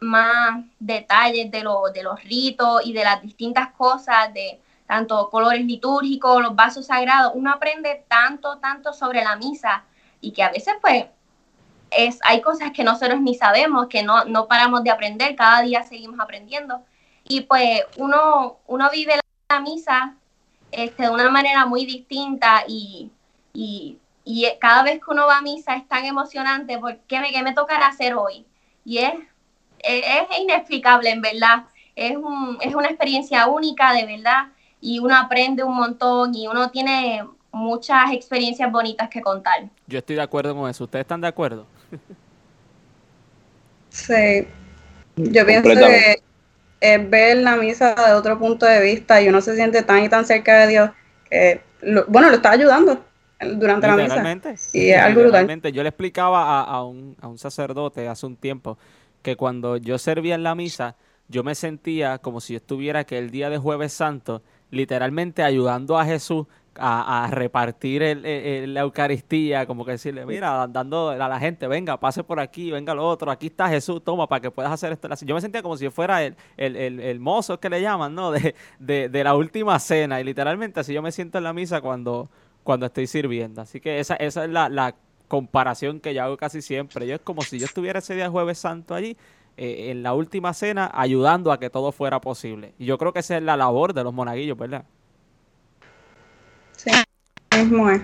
más 0.00 0.64
detalles 0.78 1.50
de, 1.50 1.62
lo, 1.62 1.90
de 1.92 2.02
los 2.02 2.22
ritos 2.24 2.86
y 2.86 2.92
de 2.92 3.04
las 3.04 3.20
distintas 3.20 3.70
cosas, 3.72 4.32
de, 4.32 4.58
tanto 4.86 5.30
colores 5.30 5.64
litúrgicos, 5.64 6.42
los 6.42 6.54
vasos 6.54 6.86
sagrados, 6.86 7.32
uno 7.34 7.52
aprende 7.52 8.04
tanto, 8.08 8.58
tanto 8.58 8.92
sobre 8.92 9.22
la 9.22 9.36
misa 9.36 9.84
y 10.20 10.32
que 10.32 10.42
a 10.42 10.50
veces 10.50 10.74
pues 10.80 11.06
es, 11.90 12.18
hay 12.24 12.40
cosas 12.40 12.72
que 12.72 12.84
nosotros 12.84 13.20
ni 13.20 13.34
sabemos, 13.34 13.86
que 13.88 14.02
no, 14.02 14.24
no 14.24 14.46
paramos 14.46 14.82
de 14.84 14.90
aprender, 14.90 15.36
cada 15.36 15.62
día 15.62 15.82
seguimos 15.84 16.18
aprendiendo. 16.20 16.82
Y 17.24 17.42
pues 17.42 17.82
uno, 17.96 18.58
uno 18.66 18.90
vive 18.90 19.14
la 19.48 19.60
misa 19.60 20.14
este, 20.70 21.04
de 21.04 21.10
una 21.10 21.30
manera 21.30 21.66
muy 21.66 21.86
distinta 21.86 22.64
y, 22.66 23.10
y, 23.52 23.98
y, 24.24 24.46
cada 24.60 24.82
vez 24.82 24.98
que 24.98 25.10
uno 25.10 25.26
va 25.26 25.38
a 25.38 25.42
misa 25.42 25.76
es 25.76 25.86
tan 25.88 26.04
emocionante 26.04 26.78
porque 26.78 27.20
me, 27.20 27.30
¿qué 27.30 27.42
me 27.42 27.54
tocará 27.54 27.86
hacer 27.86 28.14
hoy? 28.14 28.44
Y 28.84 28.98
es, 28.98 29.14
es, 29.78 30.04
es 30.30 30.38
inexplicable, 30.40 31.10
en 31.10 31.22
verdad. 31.22 31.64
Es, 31.94 32.16
un, 32.16 32.58
es 32.60 32.74
una 32.74 32.88
experiencia 32.88 33.46
única, 33.46 33.92
de 33.92 34.04
verdad, 34.04 34.48
y 34.84 34.98
uno 34.98 35.16
aprende 35.16 35.64
un 35.64 35.74
montón 35.74 36.34
y 36.34 36.46
uno 36.46 36.70
tiene 36.70 37.24
muchas 37.50 38.12
experiencias 38.12 38.70
bonitas 38.70 39.08
que 39.08 39.22
contar. 39.22 39.64
Yo 39.86 39.98
estoy 39.98 40.16
de 40.16 40.22
acuerdo 40.22 40.54
con 40.54 40.68
eso. 40.68 40.84
¿Ustedes 40.84 41.04
están 41.04 41.22
de 41.22 41.28
acuerdo? 41.28 41.66
Sí. 43.88 44.46
Yo 45.16 45.46
pienso 45.46 45.70
que 45.70 46.22
es 46.80 47.10
ver 47.10 47.38
la 47.38 47.56
misa 47.56 47.94
de 47.94 48.12
otro 48.12 48.38
punto 48.38 48.66
de 48.66 48.82
vista 48.82 49.22
y 49.22 49.28
uno 49.28 49.40
se 49.40 49.56
siente 49.56 49.82
tan 49.82 50.04
y 50.04 50.10
tan 50.10 50.26
cerca 50.26 50.58
de 50.58 50.66
Dios 50.66 50.90
que, 51.30 51.62
bueno, 52.08 52.28
lo 52.28 52.36
está 52.36 52.50
ayudando 52.50 53.02
durante 53.56 53.86
la 53.86 53.96
misa. 53.96 54.56
Y 54.74 54.90
es 54.90 54.98
algo 54.98 55.22
brutal. 55.22 55.72
Yo 55.72 55.82
le 55.82 55.88
explicaba 55.88 56.62
a, 56.62 56.84
un, 56.84 57.16
a 57.22 57.28
un 57.28 57.38
sacerdote 57.38 58.06
hace 58.06 58.26
un 58.26 58.36
tiempo 58.36 58.76
que 59.22 59.34
cuando 59.36 59.78
yo 59.78 59.96
servía 59.96 60.34
en 60.34 60.42
la 60.42 60.54
misa, 60.54 60.96
yo 61.28 61.42
me 61.42 61.54
sentía 61.54 62.18
como 62.18 62.42
si 62.42 62.52
yo 62.52 62.58
estuviera 62.58 63.04
que 63.04 63.16
el 63.16 63.30
día 63.30 63.48
de 63.48 63.56
jueves 63.56 63.94
santo, 63.94 64.42
literalmente 64.74 65.42
ayudando 65.42 65.98
a 65.98 66.04
Jesús 66.04 66.46
a, 66.76 67.28
repartir 67.30 68.02
el, 68.02 68.74
la 68.74 68.80
Eucaristía, 68.80 69.66
como 69.66 69.84
que 69.84 69.92
decirle, 69.92 70.26
mira, 70.26 70.66
dando 70.68 71.10
a 71.10 71.16
la 71.16 71.38
gente, 71.38 71.66
venga, 71.68 71.98
pase 71.98 72.24
por 72.24 72.40
aquí, 72.40 72.70
venga 72.70 72.94
lo 72.94 73.06
otro, 73.06 73.30
aquí 73.30 73.46
está 73.46 73.68
Jesús, 73.68 74.02
toma, 74.02 74.28
para 74.28 74.40
que 74.40 74.50
puedas 74.50 74.72
hacer 74.72 74.92
esto. 74.92 75.08
Yo 75.24 75.34
me 75.34 75.40
sentía 75.40 75.62
como 75.62 75.76
si 75.76 75.88
fuera 75.90 76.24
el, 76.24 76.36
el, 76.56 77.20
mozo 77.20 77.60
que 77.60 77.70
le 77.70 77.80
llaman, 77.80 78.14
¿no? 78.14 78.32
De, 78.32 78.54
de, 79.08 79.24
la 79.24 79.34
última 79.34 79.78
cena, 79.78 80.20
y 80.20 80.24
literalmente 80.24 80.80
así 80.80 80.92
yo 80.92 81.02
me 81.02 81.12
siento 81.12 81.38
en 81.38 81.44
la 81.44 81.52
misa 81.52 81.80
cuando, 81.80 82.28
cuando 82.62 82.86
estoy 82.86 83.06
sirviendo. 83.06 83.62
Así 83.62 83.80
que 83.80 84.00
esa, 84.00 84.16
esa 84.16 84.44
es 84.44 84.50
la, 84.50 84.68
la 84.68 84.94
comparación 85.28 86.00
que 86.00 86.14
yo 86.14 86.22
hago 86.22 86.36
casi 86.36 86.62
siempre. 86.62 87.06
Yo 87.06 87.14
es 87.14 87.20
como 87.20 87.42
si 87.42 87.58
yo 87.58 87.66
estuviera 87.66 88.00
ese 88.00 88.14
día 88.14 88.28
jueves 88.30 88.58
santo 88.58 88.94
allí, 88.94 89.16
eh, 89.56 89.90
en 89.90 90.02
la 90.02 90.14
última 90.14 90.52
cena, 90.52 90.90
ayudando 90.92 91.52
a 91.52 91.58
que 91.58 91.70
todo 91.70 91.92
fuera 91.92 92.20
posible. 92.20 92.74
Y 92.78 92.86
yo 92.86 92.98
creo 92.98 93.12
que 93.12 93.20
esa 93.20 93.36
es 93.36 93.42
la 93.42 93.56
labor 93.56 93.94
de 93.94 94.04
los 94.04 94.12
monaguillos, 94.12 94.58
¿verdad? 94.58 94.84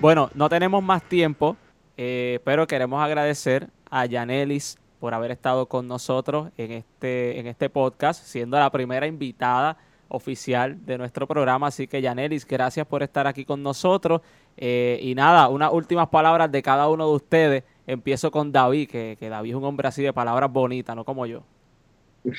Bueno, 0.00 0.30
no 0.34 0.48
tenemos 0.48 0.82
más 0.82 1.02
tiempo, 1.02 1.56
eh, 1.96 2.38
pero 2.44 2.66
queremos 2.66 3.02
agradecer 3.02 3.68
a 3.90 4.06
Yanelis 4.06 4.78
por 5.00 5.12
haber 5.12 5.32
estado 5.32 5.66
con 5.66 5.88
nosotros 5.88 6.50
en 6.56 6.72
este, 6.72 7.40
en 7.40 7.46
este 7.46 7.68
podcast, 7.68 8.22
siendo 8.24 8.58
la 8.58 8.70
primera 8.70 9.06
invitada 9.06 9.76
oficial 10.08 10.84
de 10.84 10.98
nuestro 10.98 11.26
programa. 11.26 11.68
Así 11.68 11.86
que, 11.86 12.02
Yanelis, 12.02 12.46
gracias 12.46 12.86
por 12.86 13.02
estar 13.02 13.26
aquí 13.26 13.44
con 13.44 13.62
nosotros. 13.62 14.20
Eh, 14.56 14.98
y 15.02 15.14
nada, 15.14 15.48
unas 15.48 15.72
últimas 15.72 16.08
palabras 16.08 16.52
de 16.52 16.62
cada 16.62 16.88
uno 16.88 17.08
de 17.08 17.14
ustedes. 17.14 17.64
Empiezo 17.90 18.30
con 18.30 18.52
David, 18.52 18.88
que, 18.88 19.16
David 19.20 19.50
es 19.50 19.56
un 19.56 19.64
hombre 19.64 19.88
así 19.88 20.00
de 20.00 20.12
palabras 20.12 20.52
bonitas, 20.52 20.94
no 20.94 21.04
como 21.04 21.26
yo. 21.26 21.42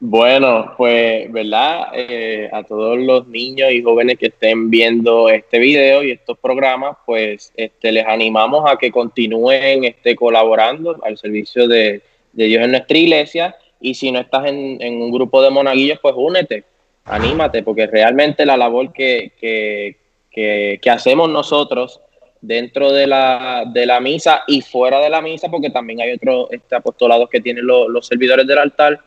Bueno, 0.00 0.74
pues, 0.76 1.30
¿verdad? 1.32 1.88
Eh, 1.92 2.48
a 2.52 2.62
todos 2.62 2.96
los 2.98 3.26
niños 3.26 3.72
y 3.72 3.82
jóvenes 3.82 4.16
que 4.16 4.26
estén 4.26 4.70
viendo 4.70 5.28
este 5.28 5.58
video 5.58 6.04
y 6.04 6.12
estos 6.12 6.38
programas, 6.38 6.96
pues 7.04 7.52
este, 7.56 7.90
les 7.90 8.06
animamos 8.06 8.70
a 8.70 8.76
que 8.76 8.92
continúen 8.92 9.82
este, 9.82 10.14
colaborando 10.14 10.96
al 11.02 11.18
servicio 11.18 11.66
de, 11.66 12.00
Dios 12.32 12.62
en 12.62 12.70
nuestra 12.70 12.96
iglesia. 12.96 13.56
Y 13.80 13.94
si 13.94 14.12
no 14.12 14.20
estás 14.20 14.46
en, 14.46 15.02
un 15.02 15.10
grupo 15.10 15.42
de 15.42 15.50
monaguillos, 15.50 15.98
pues 16.00 16.14
únete, 16.16 16.62
anímate, 17.04 17.64
porque 17.64 17.88
realmente 17.88 18.46
la 18.46 18.56
labor 18.56 18.92
que, 18.92 19.32
que, 19.40 19.96
que, 20.30 20.90
hacemos 20.90 21.28
nosotros 21.28 22.00
dentro 22.40 22.92
de 22.92 23.06
la, 23.06 23.64
de 23.66 23.86
la 23.86 24.00
misa 24.00 24.42
y 24.46 24.60
fuera 24.62 25.00
de 25.00 25.10
la 25.10 25.20
misa, 25.20 25.48
porque 25.48 25.70
también 25.70 26.00
hay 26.00 26.12
otros 26.12 26.48
este, 26.50 26.76
apostolados 26.76 27.28
que 27.28 27.40
tienen 27.40 27.66
los 27.66 28.06
servidores 28.06 28.46
del 28.46 28.58
altar, 28.58 29.00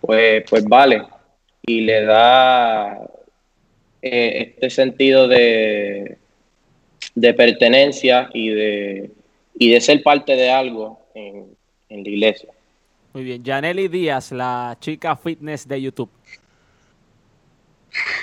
pues, 0.00 0.44
pues 0.48 0.64
vale. 0.64 1.02
Y 1.66 1.82
le 1.82 2.04
da 2.04 2.98
eh, 4.00 4.54
este 4.54 4.70
sentido 4.70 5.28
de, 5.28 6.16
de 7.14 7.34
pertenencia 7.34 8.30
y 8.32 8.48
de, 8.48 9.10
y 9.58 9.70
de 9.70 9.80
ser 9.80 10.02
parte 10.02 10.34
de 10.34 10.50
algo 10.50 11.00
en, 11.14 11.46
en 11.88 12.04
la 12.04 12.08
iglesia. 12.08 12.48
Muy 13.12 13.24
bien, 13.24 13.44
Janely 13.44 13.88
Díaz, 13.88 14.32
la 14.32 14.76
chica 14.80 15.16
fitness 15.16 15.66
de 15.66 15.82
YouTube. 15.82 16.10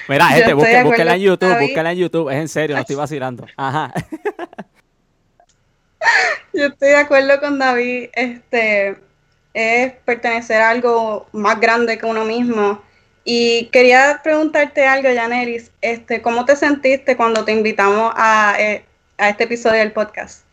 Mira, 0.07 0.27
gente, 0.27 0.53
búsquela 0.53 1.15
en 1.15 1.21
YouTube, 1.21 1.59
búsquela 1.59 1.91
en 1.91 1.97
YouTube, 1.97 2.29
es 2.29 2.37
en 2.37 2.47
serio, 2.47 2.75
no 2.75 2.81
estoy 2.81 2.95
vacilando. 3.05 3.45
Ajá. 3.57 3.93
Yo 6.53 6.67
estoy 6.67 6.89
de 6.89 6.97
acuerdo 6.97 7.39
con 7.39 7.59
David, 7.59 8.09
este, 8.13 8.97
es 9.53 9.93
pertenecer 10.05 10.61
a 10.61 10.69
algo 10.69 11.27
más 11.31 11.59
grande 11.59 11.97
que 11.97 12.05
uno 12.05 12.25
mismo. 12.25 12.81
Y 13.23 13.65
quería 13.71 14.21
preguntarte 14.23 14.85
algo, 14.85 15.09
Yaneris, 15.09 15.71
este, 15.81 16.21
¿cómo 16.21 16.45
te 16.45 16.55
sentiste 16.55 17.17
cuando 17.17 17.43
te 17.43 17.51
invitamos 17.51 18.13
a, 18.15 18.55
eh, 18.59 18.85
este 19.17 19.45
episodio 19.45 19.79
del 19.79 19.93
podcast? 19.93 20.45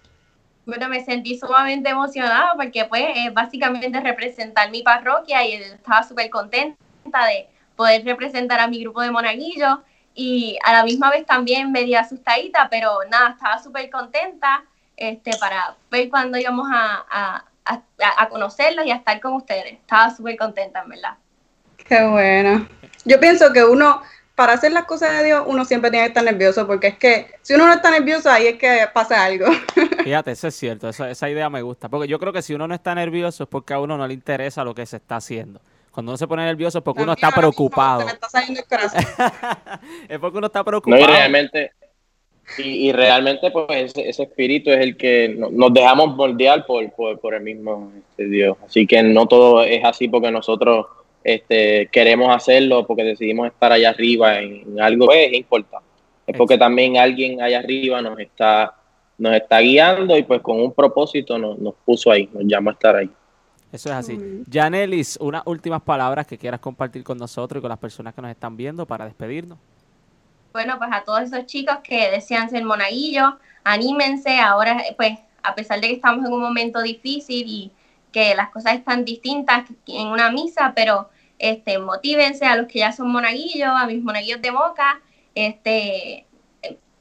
Bueno, 0.65 0.89
me 0.89 1.05
sentí 1.05 1.39
sumamente 1.39 1.91
emocionada 1.91 2.55
porque 2.57 2.85
pues 2.87 3.05
es 3.15 3.35
básicamente 3.35 4.01
representar 4.01 4.71
mi 4.71 4.83
parroquia 4.83 5.45
y 5.45 5.55
estaba 5.55 6.03
súper 6.03 6.31
contenta 6.31 7.27
de 7.27 7.49
poder 7.83 8.05
representar 8.05 8.61
a 8.61 8.69
mi 8.69 8.81
grupo 8.81 9.01
de 9.01 9.11
monaguillos 9.11 9.79
y 10.15 10.59
a 10.65 10.73
la 10.73 10.85
misma 10.85 11.11
vez 11.11 11.27
también 11.27 11.73
medio 11.73 11.99
asustadita, 11.99 12.69
pero 12.71 12.99
nada, 13.11 13.31
estaba 13.31 13.63
súper 13.63 13.91
contenta 13.91 14.65
este, 14.97 15.33
para 15.39 15.77
ver 15.91 16.09
cuando 16.09 16.39
íbamos 16.39 16.69
a 16.71 17.45
a, 17.65 18.29
conocerlos 18.29 18.87
y 18.87 18.91
a 18.91 18.97
estar 18.97 19.21
con 19.21 19.35
ustedes. 19.35 19.75
Estaba 19.75 20.15
súper 20.15 20.37
contenta, 20.37 20.83
en 20.83 20.89
verdad. 20.91 21.15
Qué 21.77 22.05
bueno. 22.07 22.67
Yo 23.05 23.19
pienso 23.21 23.53
que 23.53 23.65
uno, 23.65 24.03
para 24.35 24.55
hacer 24.55 24.73
las 24.73 24.85
cosas 24.85 25.13
de 25.19 25.25
Dios, 25.25 25.45
uno 25.47 25.65
siempre 25.65 25.91
tiene 25.91 26.07
que 26.07 26.09
estar 26.09 26.25
nervioso, 26.25 26.67
porque 26.67 26.89
es 26.89 26.99
que 26.99 27.35
si 27.43 27.55
uno 27.55 27.67
no 27.67 27.75
está 27.75 27.91
nervioso, 27.91 28.31
ahí 28.31 28.47
es 28.47 28.59
que 28.59 28.87
pasa 28.93 29.25
algo. 29.25 29.47
Fíjate, 30.05 30.33
eso 30.33 30.49
es 30.49 30.55
cierto, 30.55 30.89
esa 30.89 31.31
idea 31.31 31.51
me 31.51 31.63
gusta, 31.63 31.89
porque 31.89 32.09
yo 32.09 32.19
creo 32.19 32.33
que 32.33 32.43
si 32.43 32.55
uno 32.55 32.69
no 32.69 32.75
está 32.75 32.95
nervioso 32.95 33.45
es 33.45 33.49
porque 33.49 33.75
a 33.75 33.81
uno 33.81 33.97
no 33.97 34.07
le 34.07 34.15
interesa 34.15 34.65
lo 34.65 34.75
que 34.75 34.87
se 34.87 34.97
está 34.97 35.17
haciendo. 35.17 35.61
Cuando 35.93 36.13
uno 36.13 36.17
se 36.17 36.27
pone 36.27 36.45
nervioso 36.45 36.79
es 36.79 36.85
porque 36.85 37.03
uno 37.03 37.13
está 37.13 37.31
preocupado. 37.31 38.07
es 40.09 40.19
porque 40.19 40.39
uno 40.39 40.47
está 40.47 40.65
preocupado. 40.65 40.99
No, 40.99 41.05
y 41.05 41.07
realmente, 41.07 41.73
y, 42.59 42.93
realmente, 42.93 43.51
pues, 43.51 43.93
ese, 43.97 44.23
espíritu 44.23 44.71
es 44.71 44.81
el 44.81 44.97
que 44.97 45.29
nos 45.29 45.73
dejamos 45.73 46.17
moldear 46.17 46.65
por, 46.65 46.91
por, 46.93 47.35
el 47.35 47.43
mismo 47.43 47.93
este, 47.99 48.25
Dios. 48.25 48.57
Así 48.65 48.87
que 48.87 49.03
no 49.03 49.27
todo 49.27 49.63
es 49.63 49.85
así 49.85 50.09
porque 50.09 50.31
nosotros 50.31 50.87
este, 51.25 51.89
queremos 51.93 52.35
hacerlo, 52.35 52.87
porque 52.87 53.05
decidimos 53.05 53.49
estar 53.49 53.71
allá 53.71 53.91
arriba 53.91 54.41
en, 54.41 54.81
algo 54.81 55.09
que 55.09 55.27
es 55.27 55.35
importante. 55.35 55.87
Es 56.27 56.39
porque 56.39 56.57
también 56.57 56.97
alguien 56.97 57.43
allá 57.43 57.59
arriba 57.59 58.01
nos 58.01 58.19
está, 58.19 58.75
nos 59.19 59.35
está 59.35 59.59
guiando 59.59 60.17
y 60.17 60.23
pues 60.23 60.41
con 60.41 60.59
un 60.59 60.73
propósito 60.73 61.39
nos, 61.39 61.59
nos 61.59 61.75
puso 61.85 62.11
ahí, 62.11 62.31
nos 62.33 62.45
llama 62.45 62.71
a 62.71 62.75
estar 62.75 62.97
ahí. 62.97 63.11
Eso 63.73 63.89
es 63.89 63.95
así. 63.95 64.45
Janelis, 64.51 65.17
unas 65.21 65.43
últimas 65.47 65.81
palabras 65.81 66.27
que 66.27 66.37
quieras 66.37 66.61
compartir 66.61 67.03
con 67.03 67.17
nosotros 67.17 67.59
y 67.59 67.63
con 67.63 67.71
las 67.71 67.79
personas 67.79 68.15
que 68.15 68.21
nos 68.21 68.31
están 68.31 68.57
viendo 68.57 68.87
para 68.87 69.07
despedirnos. 69.07 69.59
Bueno, 70.53 70.77
pues 70.77 70.91
a 70.93 71.03
todos 71.03 71.23
esos 71.23 71.47
chicos 71.47 71.79
que 71.83 72.11
desean 72.11 72.51
ser 72.51 72.65
monaguillos, 72.65 73.33
anímense, 73.65 74.39
ahora 74.39 74.83
pues 74.97 75.19
a 75.43 75.55
pesar 75.55 75.81
de 75.81 75.89
que 75.89 75.95
estamos 75.95 76.27
en 76.27 76.33
un 76.33 76.43
momento 76.43 76.83
difícil 76.83 77.47
y 77.49 77.73
que 78.13 78.35
las 78.35 78.51
cosas 78.51 78.75
están 78.75 79.07
distintas 79.07 79.65
en 79.87 80.09
una 80.09 80.31
misa, 80.31 80.73
pero 80.77 81.09
este, 81.39 81.79
motívense 81.79 82.45
a 82.45 82.57
los 82.57 82.67
que 82.67 82.81
ya 82.81 82.93
son 82.93 83.11
monaguillos, 83.11 83.71
a 83.71 83.87
mis 83.87 84.03
monaguillos 84.03 84.43
de 84.43 84.53
Moca, 84.53 85.01
este, 85.35 86.27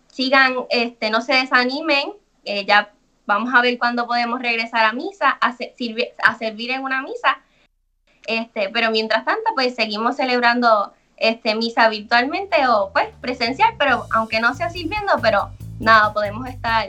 sigan, 0.07 0.55
este, 0.69 1.09
no 1.09 1.21
se 1.21 1.33
desanimen, 1.33 2.13
eh, 2.45 2.65
ya 2.65 2.93
vamos 3.31 3.53
a 3.53 3.61
ver 3.61 3.77
cuándo 3.77 4.05
podemos 4.07 4.41
regresar 4.41 4.85
a 4.85 4.93
misa, 4.93 5.29
a, 5.29 5.53
servir 5.53 6.71
en 6.71 6.83
una 6.83 7.01
misa, 7.01 7.39
este, 8.27 8.69
pero 8.69 8.91
mientras 8.91 9.25
tanto, 9.25 9.51
pues 9.55 9.75
seguimos 9.75 10.15
celebrando 10.17 10.93
este, 11.17 11.55
misa 11.55 11.89
virtualmente 11.89 12.67
o 12.67 12.91
pues 12.91 13.07
presencial, 13.21 13.73
pero 13.77 14.05
aunque 14.13 14.39
no 14.39 14.53
sea 14.53 14.69
sirviendo, 14.69 15.13
pero 15.21 15.49
nada, 15.79 16.13
podemos 16.13 16.47
estar 16.47 16.87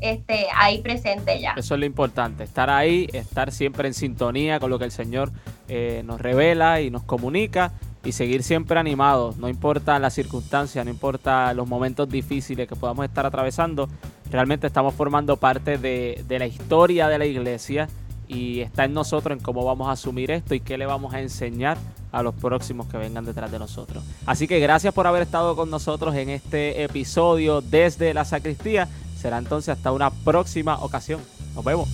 este, 0.00 0.46
ahí 0.54 0.80
presente 0.82 1.40
ya. 1.40 1.54
Eso 1.56 1.74
es 1.74 1.80
lo 1.80 1.86
importante, 1.86 2.44
estar 2.44 2.70
ahí, 2.70 3.08
estar 3.12 3.50
siempre 3.50 3.88
en 3.88 3.94
sintonía 3.94 4.60
con 4.60 4.70
lo 4.70 4.78
que 4.78 4.84
el 4.84 4.92
Señor 4.92 5.32
eh, 5.68 6.02
nos 6.04 6.20
revela 6.20 6.80
y 6.80 6.90
nos 6.90 7.02
comunica 7.02 7.72
y 8.04 8.12
seguir 8.12 8.42
siempre 8.42 8.78
animados, 8.78 9.36
no 9.36 9.48
importa 9.48 9.98
las 9.98 10.14
circunstancias, 10.14 10.84
no 10.84 10.90
importa 10.90 11.52
los 11.54 11.68
momentos 11.68 12.08
difíciles 12.08 12.68
que 12.68 12.76
podamos 12.76 13.04
estar 13.04 13.26
atravesando, 13.26 13.88
realmente 14.30 14.66
estamos 14.66 14.94
formando 14.94 15.36
parte 15.36 15.78
de, 15.78 16.24
de 16.26 16.38
la 16.38 16.46
historia 16.46 17.08
de 17.08 17.18
la 17.18 17.26
iglesia 17.26 17.88
y 18.28 18.60
está 18.60 18.84
en 18.84 18.92
nosotros 18.92 19.36
en 19.36 19.42
cómo 19.42 19.64
vamos 19.64 19.88
a 19.88 19.92
asumir 19.92 20.30
esto 20.30 20.54
y 20.54 20.60
qué 20.60 20.78
le 20.78 20.86
vamos 20.86 21.14
a 21.14 21.20
enseñar 21.20 21.78
a 22.12 22.22
los 22.22 22.34
próximos 22.34 22.86
que 22.86 22.98
vengan 22.98 23.24
detrás 23.24 23.50
de 23.50 23.58
nosotros. 23.58 24.04
Así 24.26 24.46
que 24.46 24.60
gracias 24.60 24.94
por 24.94 25.06
haber 25.06 25.22
estado 25.22 25.56
con 25.56 25.70
nosotros 25.70 26.14
en 26.14 26.28
este 26.28 26.82
episodio 26.82 27.60
desde 27.62 28.14
la 28.14 28.24
sacristía. 28.24 28.88
Será 29.16 29.38
entonces 29.38 29.70
hasta 29.70 29.92
una 29.92 30.10
próxima 30.10 30.78
ocasión. 30.78 31.20
Nos 31.54 31.64
vemos. 31.64 31.88